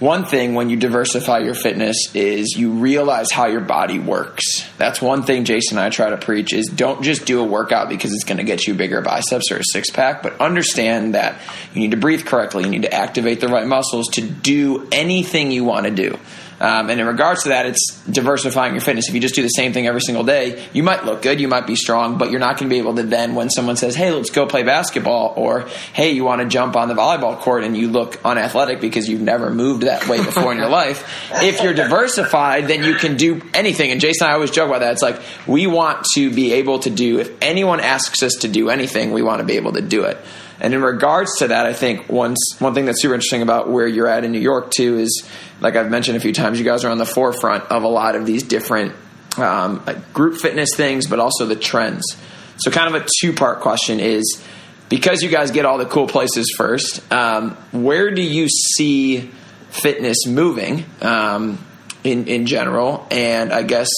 [0.00, 4.68] one thing when you diversify your fitness is you realize how your body works.
[4.76, 7.88] That's one thing Jason and I try to preach is don't just do a workout
[7.88, 11.40] because it's going to get you bigger biceps or a six pack, but understand that
[11.72, 15.52] you need to breathe correctly, you need to activate the right muscles to do anything
[15.52, 16.18] you want to do.
[16.64, 19.06] Um, and in regards to that, it's diversifying your fitness.
[19.06, 21.46] If you just do the same thing every single day, you might look good, you
[21.46, 23.94] might be strong, but you're not going to be able to then, when someone says,
[23.94, 27.64] hey, let's go play basketball, or hey, you want to jump on the volleyball court
[27.64, 31.62] and you look unathletic because you've never moved that way before in your life, if
[31.62, 33.90] you're diversified, then you can do anything.
[33.90, 34.92] And Jason and I always joke about that.
[34.92, 38.70] It's like we want to be able to do, if anyone asks us to do
[38.70, 40.16] anything, we want to be able to do it.
[40.64, 43.86] And in regards to that, I think one one thing that's super interesting about where
[43.86, 45.28] you're at in New York too is,
[45.60, 48.16] like I've mentioned a few times, you guys are on the forefront of a lot
[48.16, 48.94] of these different
[49.36, 52.16] um, like group fitness things, but also the trends.
[52.56, 54.42] So, kind of a two part question is
[54.88, 59.30] because you guys get all the cool places first, um, where do you see
[59.68, 61.62] fitness moving um,
[62.04, 63.06] in in general?
[63.10, 63.90] And I guess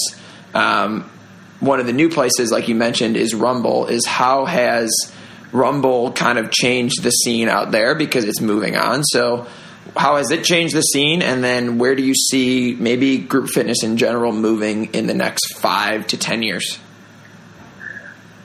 [0.52, 1.08] um,
[1.60, 3.86] one of the new places, like you mentioned, is Rumble.
[3.86, 4.90] Is how has
[5.52, 9.04] Rumble kind of changed the scene out there because it's moving on.
[9.04, 9.46] So,
[9.96, 11.22] how has it changed the scene?
[11.22, 15.58] And then, where do you see maybe group fitness in general moving in the next
[15.58, 16.78] five to ten years?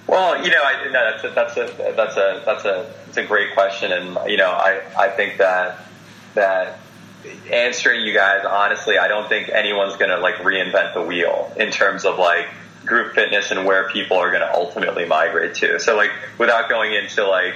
[0.08, 3.24] Well, you know, I, no, that's a, that's a that's a that's a it's a
[3.24, 5.80] great question, and you know, I I think that
[6.34, 6.80] that
[7.52, 11.72] answering you guys honestly, I don't think anyone's going to like reinvent the wheel in
[11.72, 12.48] terms of like
[12.86, 15.80] group fitness and where people are going to ultimately migrate to.
[15.80, 17.56] So like without going into like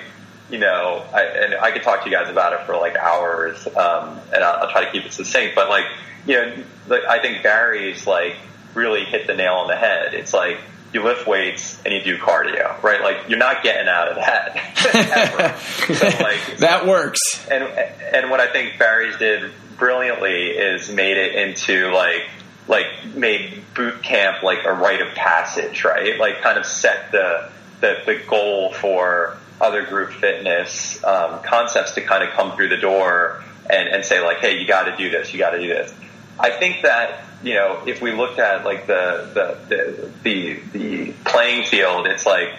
[0.49, 3.65] you know, I, and I could talk to you guys about it for like hours,
[3.67, 5.55] um, and I'll, I'll, try to keep it succinct.
[5.55, 5.86] But like,
[6.28, 8.36] you know, like, I think Barry's like
[8.76, 10.13] really hit the nail on the head.
[10.13, 10.59] It's like
[10.93, 13.01] you lift weights and you do cardio, right?
[13.01, 15.57] Like you're not getting out of that.
[15.59, 17.19] so like that works.
[17.49, 22.21] And and what I think Barry's did brilliantly is made it into like
[22.68, 26.20] like made boot camp like a rite of passage, right?
[26.20, 27.51] Like kind of set the
[27.82, 32.78] the, the goal for other group fitness um, concepts to kind of come through the
[32.78, 35.68] door and, and say like, hey, you got to do this, you got to do
[35.68, 35.93] this.
[36.39, 41.11] I think that you know if we looked at like the the, the the the
[41.24, 42.49] playing field, it's like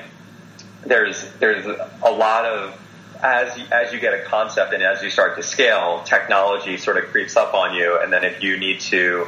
[0.85, 2.81] there's there's a lot of
[3.23, 7.11] as as you get a concept and as you start to scale, technology sort of
[7.11, 9.27] creeps up on you, and then if you need to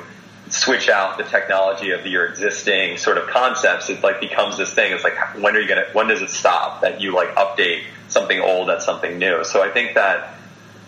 [0.50, 4.92] switch out the technology of your existing sort of concepts, it like becomes this thing.
[4.92, 5.86] It's like when are you gonna?
[5.92, 9.44] When does it stop that you like update something old at something new?
[9.44, 10.34] So I think that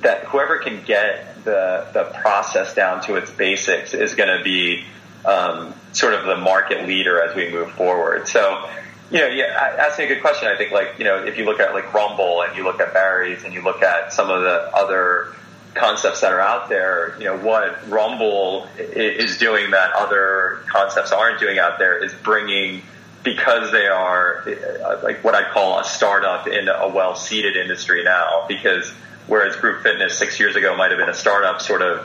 [0.03, 4.85] that whoever can get the the process down to its basics is going to be
[5.25, 8.29] um, sort of the market leader as we move forward.
[8.29, 8.69] So.
[9.13, 10.47] You know, yeah, asking a good question.
[10.47, 12.93] I think, like, you know, if you look at like Rumble and you look at
[12.93, 15.35] Barry's and you look at some of the other
[15.75, 21.41] concepts that are out there, you know, what Rumble is doing that other concepts aren't
[21.41, 22.83] doing out there is bringing,
[23.23, 28.03] because they are uh, like what I call a startup in a well seated industry
[28.03, 28.91] now, because
[29.27, 31.99] whereas group fitness six years ago might have been a startup sort of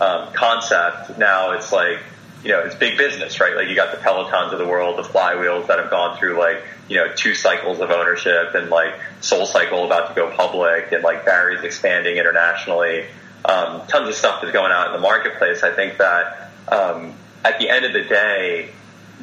[0.00, 2.00] um, concept, now it's like,
[2.42, 3.54] you know, it's big business, right?
[3.54, 6.62] Like you got the Pelotons of the world, the flywheels that have gone through like,
[6.88, 11.04] you know, two cycles of ownership and like Soul Cycle about to go public and
[11.04, 13.06] like Barry's expanding internationally.
[13.44, 15.62] Um, tons of stuff that's going on in the marketplace.
[15.62, 17.14] I think that um,
[17.44, 18.70] at the end of the day,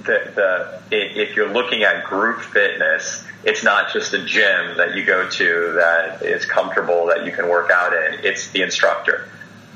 [0.04, 5.06] the, the if you're looking at group fitness, it's not just a gym that you
[5.06, 8.26] go to that is comfortable that you can work out in.
[8.26, 9.28] It's the instructor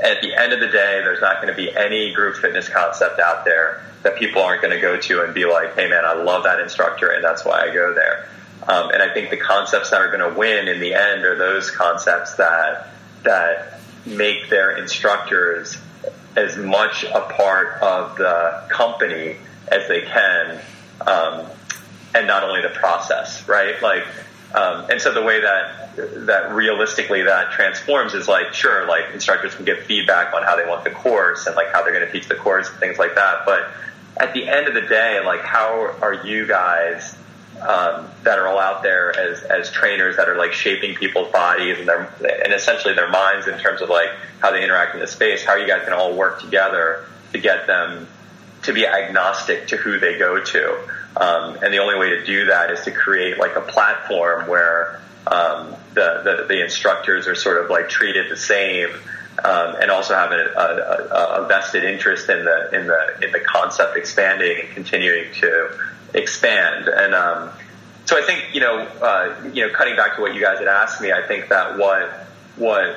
[0.02, 3.20] at the end of the day, there's not going to be any group fitness concept
[3.20, 6.14] out there that people aren't going to go to and be like, hey man, I
[6.14, 8.28] love that instructor and that's why I go there.
[8.68, 11.38] Um, and I think the concepts that are going to win in the end are
[11.38, 12.89] those concepts that,
[13.24, 15.78] that make their instructors
[16.36, 19.38] as much a part of the company
[19.68, 20.60] as they can,
[21.02, 21.46] um,
[22.16, 23.82] and not only the process, right?
[23.82, 24.06] Like,
[24.54, 25.95] um, and so the way that
[26.28, 30.66] that realistically that transforms is like sure, like instructors can give feedback on how they
[30.68, 33.16] want the course and like how they're going to teach the course and things like
[33.16, 33.45] that.
[33.45, 33.72] But
[34.18, 37.16] at the end of the day, like how are you guys
[37.62, 41.80] um, that are all out there as as trainers that are like shaping people's bodies
[41.80, 45.08] and their and essentially their minds in terms of like how they interact in the
[45.08, 45.43] space.
[45.43, 48.08] How are you guys going to all work together to get them
[48.64, 50.78] to be agnostic to who they go to?
[51.16, 54.99] Um, and the only way to do that is to create like a platform where
[55.28, 58.89] um, the, the, the instructors are sort of like treated the same.
[59.43, 63.39] Um, and also have a, a, a, vested interest in the in the in the
[63.39, 65.76] concept expanding and continuing to
[66.14, 66.88] expand.
[66.88, 67.49] And um,
[68.05, 70.68] so I think you know uh, you know cutting back to what you guys had
[70.68, 72.09] asked me, I think that what
[72.57, 72.95] what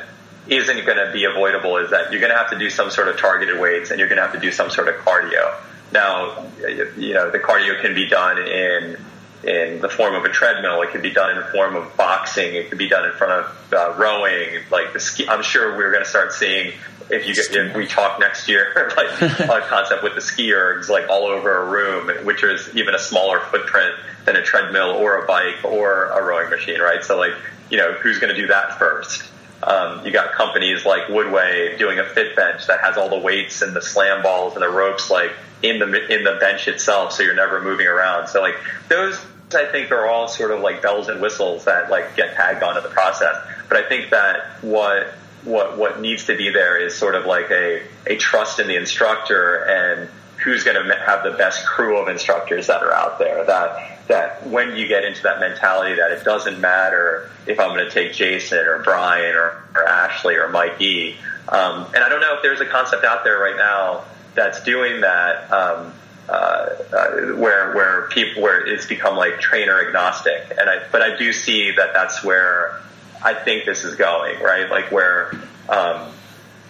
[0.49, 3.09] isn't going to be avoidable is that you're going to have to do some sort
[3.09, 5.55] of targeted weights and you're going to have to do some sort of cardio.
[5.93, 8.97] Now, you know, the cardio can be done in
[9.45, 10.83] in the form of a treadmill.
[10.83, 12.55] It could be done in the form of boxing.
[12.55, 14.63] It could be done in front of uh, rowing.
[14.71, 16.73] Like the ski, I'm sure we're going to start seeing
[17.11, 20.89] if you get, if we talk next year, like a concept with the ski ergs,
[20.89, 25.23] like all over a room, which is even a smaller footprint than a treadmill or
[25.23, 27.05] a bike or a rowing machine, right?
[27.05, 27.33] So like,
[27.71, 29.31] you know, who's going to do that first?
[29.63, 33.63] Um, you got companies like Woodway doing a fit bench that has all the weights
[33.63, 35.33] and the slam balls and the ropes like
[35.63, 38.29] in the in the bench itself, so you're never moving around.
[38.29, 38.57] So like
[38.89, 39.19] those,
[39.55, 42.83] I think, are all sort of like bells and whistles that like get tagged onto
[42.83, 43.37] the process.
[43.69, 47.51] But I think that what what what needs to be there is sort of like
[47.51, 50.11] a a trust in the instructor and
[50.45, 53.45] who's going to have the best crew of instructors that are out there.
[53.45, 57.85] That that when you get into that mentality that it doesn't matter if I'm going
[57.85, 61.17] to take Jason or Brian or, or Ashley or Mikey.
[61.49, 64.05] Um, and I don't know if there's a concept out there right now
[64.37, 65.93] that's doing that um,
[66.29, 70.51] uh, uh, where where people where it's become like trainer agnostic.
[70.59, 72.81] And I but I do see that that's where
[73.25, 75.33] I think this is going right, like where.
[75.69, 76.13] Um,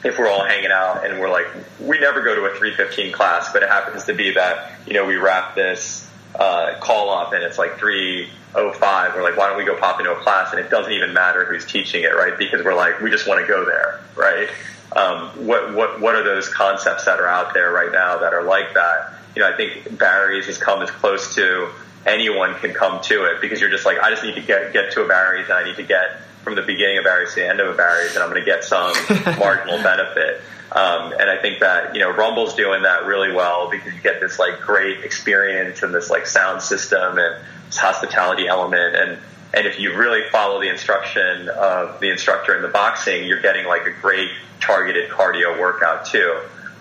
[0.05, 1.47] if we're all hanging out and we're like,
[1.81, 5.05] we never go to a 315 class, but it happens to be that, you know,
[5.05, 9.15] we wrap this, uh, call up and it's like 305.
[9.15, 10.53] We're like, why don't we go pop into a class?
[10.53, 12.37] And it doesn't even matter who's teaching it, right?
[12.39, 14.49] Because we're like, we just want to go there, right?
[14.95, 18.43] Um, what what what are those concepts that are out there right now that are
[18.43, 19.15] like that?
[19.35, 21.71] You know, I think Barry's has come as close to
[22.07, 24.93] anyone can come to it because you're just like, I just need to get get
[24.93, 27.49] to a Barry's and I need to get from the beginning of Barry's to the
[27.49, 28.93] end of a Barry's and I'm going to get some
[29.39, 30.41] marginal benefit.
[30.71, 34.21] Um, and I think that you know Rumble's doing that really well because you get
[34.21, 39.19] this like great experience and this like sound system and this hospitality element and
[39.57, 43.67] and if you really follow the instruction of the instructor in the boxing, you're getting
[43.67, 44.31] like a great
[44.61, 46.39] targeted cardio workout too.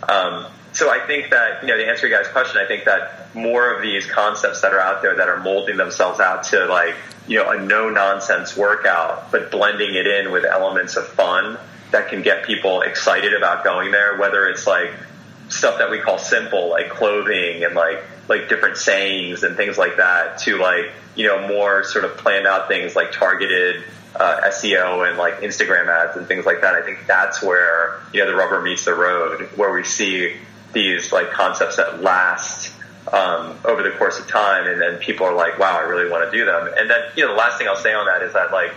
[0.07, 3.34] Um, so I think that, you know, to answer your guys' question, I think that
[3.34, 6.95] more of these concepts that are out there that are molding themselves out to like,
[7.30, 11.57] you know, a no nonsense workout, but blending it in with elements of fun
[11.91, 14.91] that can get people excited about going there, whether it's like
[15.47, 19.97] stuff that we call simple, like clothing and like, like different sayings and things like
[19.97, 23.84] that to like, you know, more sort of planned out things like targeted
[24.15, 26.76] uh, SEO and like Instagram ads and things like that.
[26.76, 30.36] I think that's where, you know, the rubber meets the road, where we see
[30.73, 32.73] these like concepts that last
[33.11, 36.30] um, over the course of time, and then people are like, "Wow, I really want
[36.30, 38.34] to do them." And then, you know, the last thing I'll say on that is
[38.34, 38.73] that, like,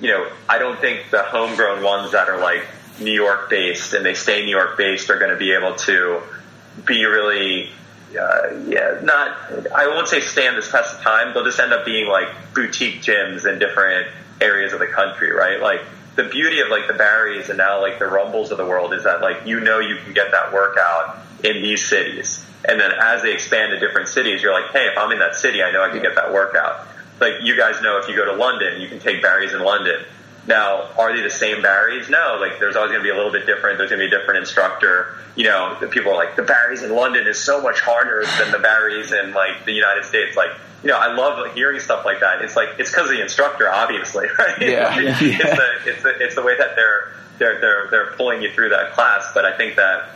[0.00, 2.66] you know, I don't think the homegrown ones that are like
[3.00, 6.22] New York based and they stay New York based are going to be able to
[6.84, 7.70] be really
[8.16, 9.36] uh, yeah, not,
[9.74, 11.34] I won't say stand this test of time.
[11.34, 14.08] They'll just end up being like boutique gyms in different
[14.40, 15.60] areas of the country, right?
[15.60, 15.80] Like
[16.16, 19.04] the beauty of like the Barry's and now like the Rumbles of the world is
[19.04, 22.44] that like you know you can get that workout in these cities.
[22.68, 25.36] And then as they expand to different cities, you're like, hey, if I'm in that
[25.36, 26.86] city, I know I can get that workout.
[27.20, 30.04] Like you guys know if you go to London, you can take Barry's in London.
[30.48, 32.08] Now, are they the same Barry's?
[32.08, 33.76] No, like there's always going to be a little bit different.
[33.76, 35.14] There's going to be a different instructor.
[35.36, 38.50] You know, the people are like, the Barry's in London is so much harder than
[38.50, 40.38] the Barry's in like the United States.
[40.38, 40.52] Like,
[40.82, 42.40] you know, I love hearing stuff like that.
[42.40, 44.62] It's like, it's because of the instructor, obviously, right?
[44.62, 44.88] Yeah.
[44.88, 45.12] like, yeah.
[45.20, 48.70] It's, the, it's, the, it's the way that they're, they're, they're, they're pulling you through
[48.70, 49.30] that class.
[49.34, 50.08] But I think that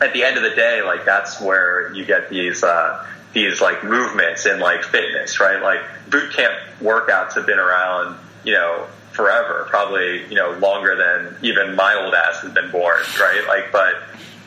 [0.00, 3.84] at the end of the day, like that's where you get these, uh, these like
[3.84, 5.62] movements in like fitness, right?
[5.62, 5.80] Like
[6.10, 8.88] boot camp workouts have been around, you know,
[9.18, 13.44] forever, probably, you know, longer than even my old ass has been born, right?
[13.48, 13.96] Like, but,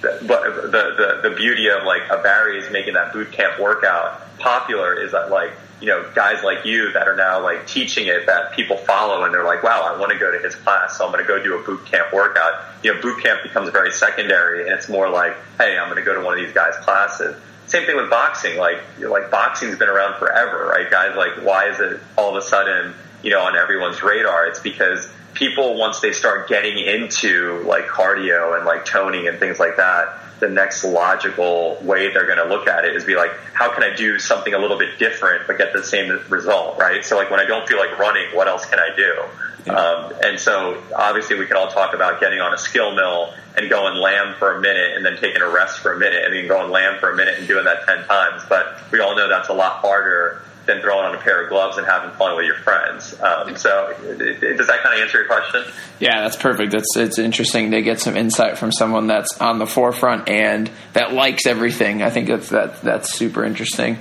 [0.02, 4.94] but the, the, the beauty of like a Barry's making that boot camp workout popular
[4.94, 8.54] is that like, you know, guys like you that are now like teaching it that
[8.54, 11.12] people follow and they're like, wow, I want to go to his class, so I'm
[11.12, 12.64] going to go do a boot camp workout.
[12.82, 16.06] You know, boot camp becomes very secondary and it's more like, hey, I'm going to
[16.06, 17.36] go to one of these guys' classes.
[17.66, 18.58] Same thing with boxing.
[18.58, 20.90] Like, like boxing's been around forever, right?
[20.90, 22.94] Guys like, why is it all of a sudden
[23.24, 24.48] you know, on everyone's radar.
[24.48, 29.60] It's because people, once they start getting into like cardio and like toning and things
[29.60, 33.32] like that, the next logical way they're going to look at it is be like,
[33.54, 37.06] how can I do something a little bit different but get the same result, right?
[37.06, 39.24] So like when I don't feel like running, what else can I do?
[39.66, 39.74] Yeah.
[39.74, 43.96] Um, and so obviously we can all talk about getting on a Skillmill and going
[43.96, 46.72] lamb for a minute and then taking a rest for a minute and then going
[46.72, 48.42] lamb for a minute and doing that 10 times.
[48.50, 51.78] But we all know that's a lot harder than throwing on a pair of gloves
[51.78, 53.20] and having fun with your friends.
[53.20, 55.64] Um, so, does that kind of answer your question?
[56.00, 56.74] Yeah, that's perfect.
[56.74, 61.14] It's it's interesting to get some insight from someone that's on the forefront and that
[61.14, 62.04] likes everything.
[62.04, 63.98] I think that's that that's super interesting.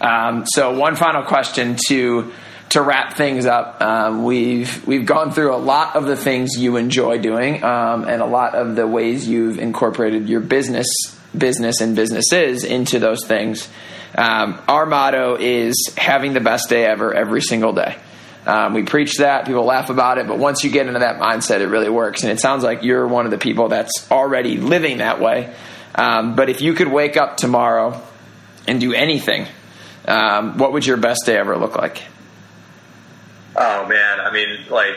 [0.00, 2.32] Um, so, one final question to
[2.70, 3.80] to wrap things up.
[3.80, 8.20] Um, we've we've gone through a lot of the things you enjoy doing, um, and
[8.20, 10.86] a lot of the ways you've incorporated your business
[11.36, 13.68] business and businesses into those things.
[14.16, 17.96] Um, our motto is having the best day ever every single day.
[18.46, 21.60] Um, we preach that, people laugh about it, but once you get into that mindset,
[21.60, 22.22] it really works.
[22.22, 25.54] And it sounds like you're one of the people that's already living that way.
[25.94, 28.02] Um, but if you could wake up tomorrow
[28.68, 29.46] and do anything,
[30.06, 32.02] um, what would your best day ever look like?
[33.56, 34.96] Oh man, I mean, like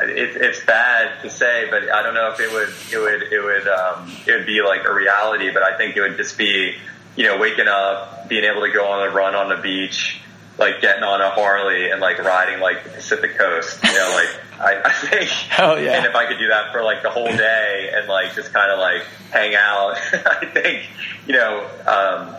[0.00, 3.42] it, it's bad to say, but I don't know if it would it would it
[3.42, 5.50] would um, it would be like a reality.
[5.52, 6.76] But I think it would just be
[7.16, 10.20] you know, waking up, being able to go on a run on the beach,
[10.58, 13.82] like getting on a Harley and like riding like the Pacific Coast.
[13.84, 15.30] You know, like I, I think.
[15.58, 15.92] Oh yeah.
[15.92, 18.70] And if I could do that for like the whole day and like just kind
[18.70, 20.88] of like hang out, I think
[21.26, 22.36] you know, um,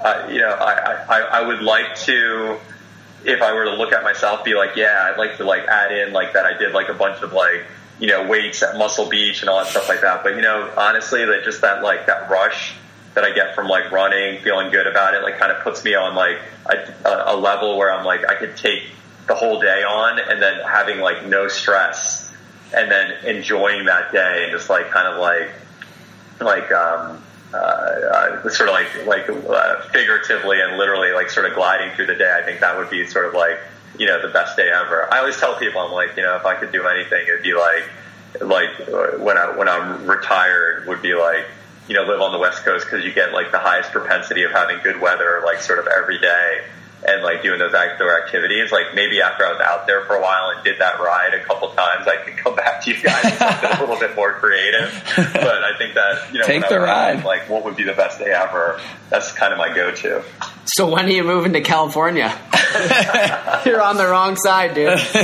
[0.00, 2.58] uh, you know, I, I I would like to.
[3.24, 5.90] If I were to look at myself, be like, yeah, I'd like to like add
[5.90, 6.46] in like that.
[6.46, 7.66] I did like a bunch of like
[7.98, 10.22] you know weights at Muscle Beach and all that stuff like that.
[10.22, 12.74] But you know, honestly, that just that like that rush
[13.18, 15.96] that I get from like running, feeling good about it, like kind of puts me
[15.96, 18.84] on like a, a level where I'm like I could take
[19.26, 22.32] the whole day on and then having like no stress
[22.72, 25.50] and then enjoying that day and just like kind of like
[26.40, 27.20] like um
[27.52, 32.06] uh, uh, sort of like like uh, figuratively and literally like sort of gliding through
[32.06, 32.38] the day.
[32.40, 33.58] I think that would be sort of like
[33.98, 35.12] you know the best day ever.
[35.12, 37.54] I always tell people I'm like you know if I could do anything it'd be
[37.54, 37.82] like
[38.40, 41.46] like when I when I'm retired would be like
[41.88, 44.52] you know, live on the West Coast because you get like the highest propensity of
[44.52, 46.64] having good weather, like sort of every day
[47.06, 48.72] and like doing those outdoor activities.
[48.72, 51.44] Like maybe after I was out there for a while and did that ride a
[51.44, 54.32] couple times, I could come back to you guys with something a little bit more
[54.34, 54.90] creative.
[55.16, 57.24] But I think that you know, take the ride.
[57.24, 58.80] Like, what would be the best day ever?
[59.10, 60.22] That's kind of my go-to.
[60.66, 62.36] So when are you moving to California?
[63.64, 64.88] You're on the wrong side, dude.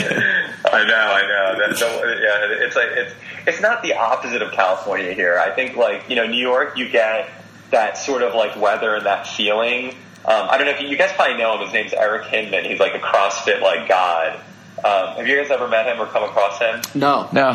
[0.66, 1.58] I know, I know.
[1.58, 3.14] That's, yeah, it's like it's
[3.46, 5.38] it's not the opposite of California here.
[5.38, 7.28] I think like you know New York, you get
[7.70, 9.90] that sort of like weather and that feeling.
[10.26, 11.64] Um, I don't know if you, you, guys probably know him.
[11.64, 12.64] His name's Eric Hinman.
[12.64, 14.40] He's like a CrossFit like god.
[14.78, 16.80] Um, have you guys ever met him or come across him?
[16.94, 17.48] No, no.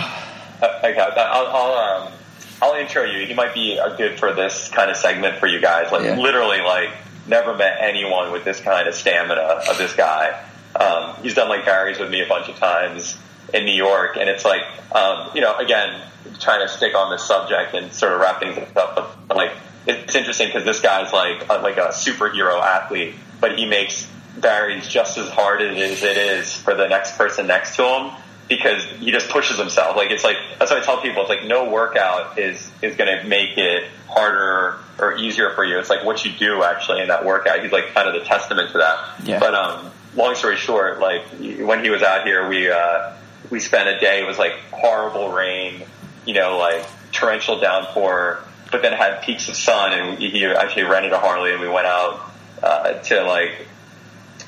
[0.62, 2.14] Uh, okay, I'll I'll, um,
[2.62, 3.26] I'll intro you.
[3.26, 5.92] He might be good for this kind of segment for you guys.
[5.92, 6.20] Like yeah.
[6.20, 6.92] literally, like
[7.28, 10.46] never met anyone with this kind of stamina of this guy.
[10.76, 13.18] Um, he's done like Barry's with me a bunch of times
[13.54, 14.64] in New York, and it's like,
[14.94, 16.02] um, you know, again,
[16.40, 19.52] trying to stick on this subject and sort of wrap things up, but, but like,
[19.88, 24.08] it's interesting because this guy's like a, like a superhero athlete, but he makes
[24.38, 28.12] Barry's just as hard as it is for the next person next to him
[28.48, 29.96] because he just pushes himself.
[29.96, 31.22] Like it's like that's what I tell people.
[31.22, 35.80] It's like no workout is is going to make it harder or easier for you.
[35.80, 37.62] It's like what you do actually in that workout.
[37.62, 39.28] He's like kind of the testament to that.
[39.28, 39.40] Yeah.
[39.40, 43.14] But um, long story short, like when he was out here, we uh,
[43.50, 44.22] we spent a day.
[44.22, 45.84] It was like horrible rain,
[46.26, 49.94] you know, like torrential downpour, but then had peaks of sun.
[49.94, 52.32] And he actually rented a Harley, and we went out
[52.62, 53.68] uh, to like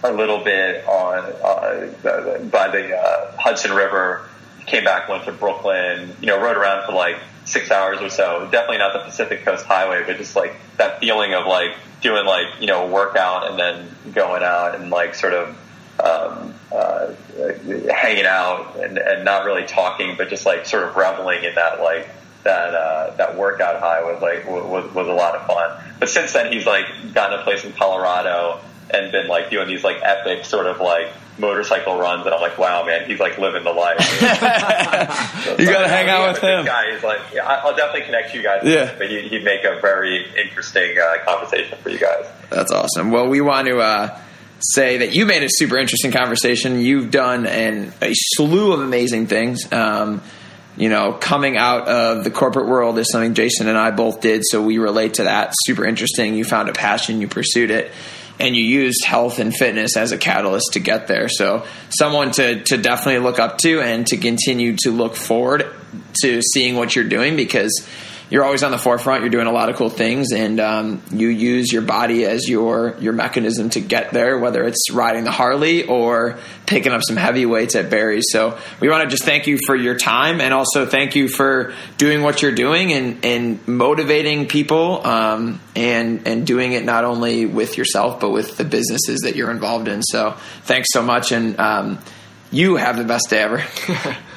[0.04, 4.28] a little bit on uh, by the uh, Hudson River.
[4.66, 6.16] Came back, went to Brooklyn.
[6.22, 8.48] You know, rode around for like six hours or so.
[8.52, 12.48] Definitely not the Pacific Coast Highway, but just like that feeling of like doing like
[12.60, 15.58] you know a workout and then going out and like sort of
[16.00, 17.14] um, uh,
[17.94, 21.82] hanging out and, and not really talking, but just like sort of reveling in that
[21.82, 22.08] like
[22.44, 25.84] that uh, that workout high was like was, was a lot of fun.
[26.00, 29.84] But since then, he's like gotten a place in Colorado and been like doing these
[29.84, 33.64] like epic sort of like motorcycle runs, and I'm like, wow, man, he's like living
[33.64, 34.00] the life.
[35.44, 36.66] so, you got to hang out with him.
[36.66, 38.62] guy is like, yeah, I'll definitely connect you guys.
[38.64, 42.26] Yeah, but he, would make a very interesting uh, conversation for you guys.
[42.50, 43.12] That's awesome.
[43.12, 43.80] Well, we want to.
[43.80, 44.20] Uh,
[44.62, 46.80] say that you made a super interesting conversation.
[46.80, 49.72] You've done an, a slew of amazing things.
[49.72, 50.22] Um,
[50.78, 54.44] you know, coming out of the corporate world is something Jason and I both did,
[54.46, 55.54] so we relate to that.
[55.66, 56.36] Super interesting.
[56.36, 57.92] You found a passion, you pursued it.
[58.40, 61.30] and you used health and fitness as a catalyst to get there.
[61.30, 65.72] So someone to to definitely look up to and to continue to look forward
[66.24, 67.88] to seeing what you're doing because
[68.32, 69.24] you're always on the forefront.
[69.24, 72.96] You're doing a lot of cool things, and um, you use your body as your
[73.02, 74.40] your mechanism to get there.
[74.40, 78.24] Whether it's riding the Harley or picking up some heavy weights at Barry's.
[78.30, 81.74] So we want to just thank you for your time, and also thank you for
[81.98, 87.46] doing what you're doing and and motivating people, um, and and doing it not only
[87.46, 90.02] with yourself but with the businesses that you're involved in.
[90.04, 92.00] So thanks so much, and um,
[92.50, 93.62] you have the best day ever.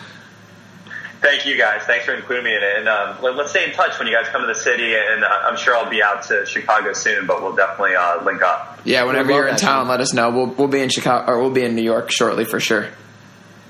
[1.25, 1.81] Thank you guys.
[1.85, 2.77] Thanks for including me in it.
[2.81, 4.95] And um, let, us stay in touch when you guys come to the city.
[4.95, 8.43] And uh, I'm sure I'll be out to Chicago soon, but we'll definitely uh, link
[8.43, 8.79] up.
[8.85, 10.31] Yeah, whenever you're in town, let us know.
[10.31, 12.91] We'll we'll be in Chicago or we'll be in New York shortly for sure.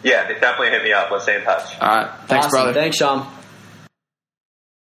[0.02, 1.12] Yeah, definitely hit me up.
[1.12, 1.80] Let's stay in touch.
[1.80, 2.10] All right.
[2.26, 2.50] Thanks, awesome.
[2.50, 2.72] brother.
[2.74, 3.24] Thanks, Shom.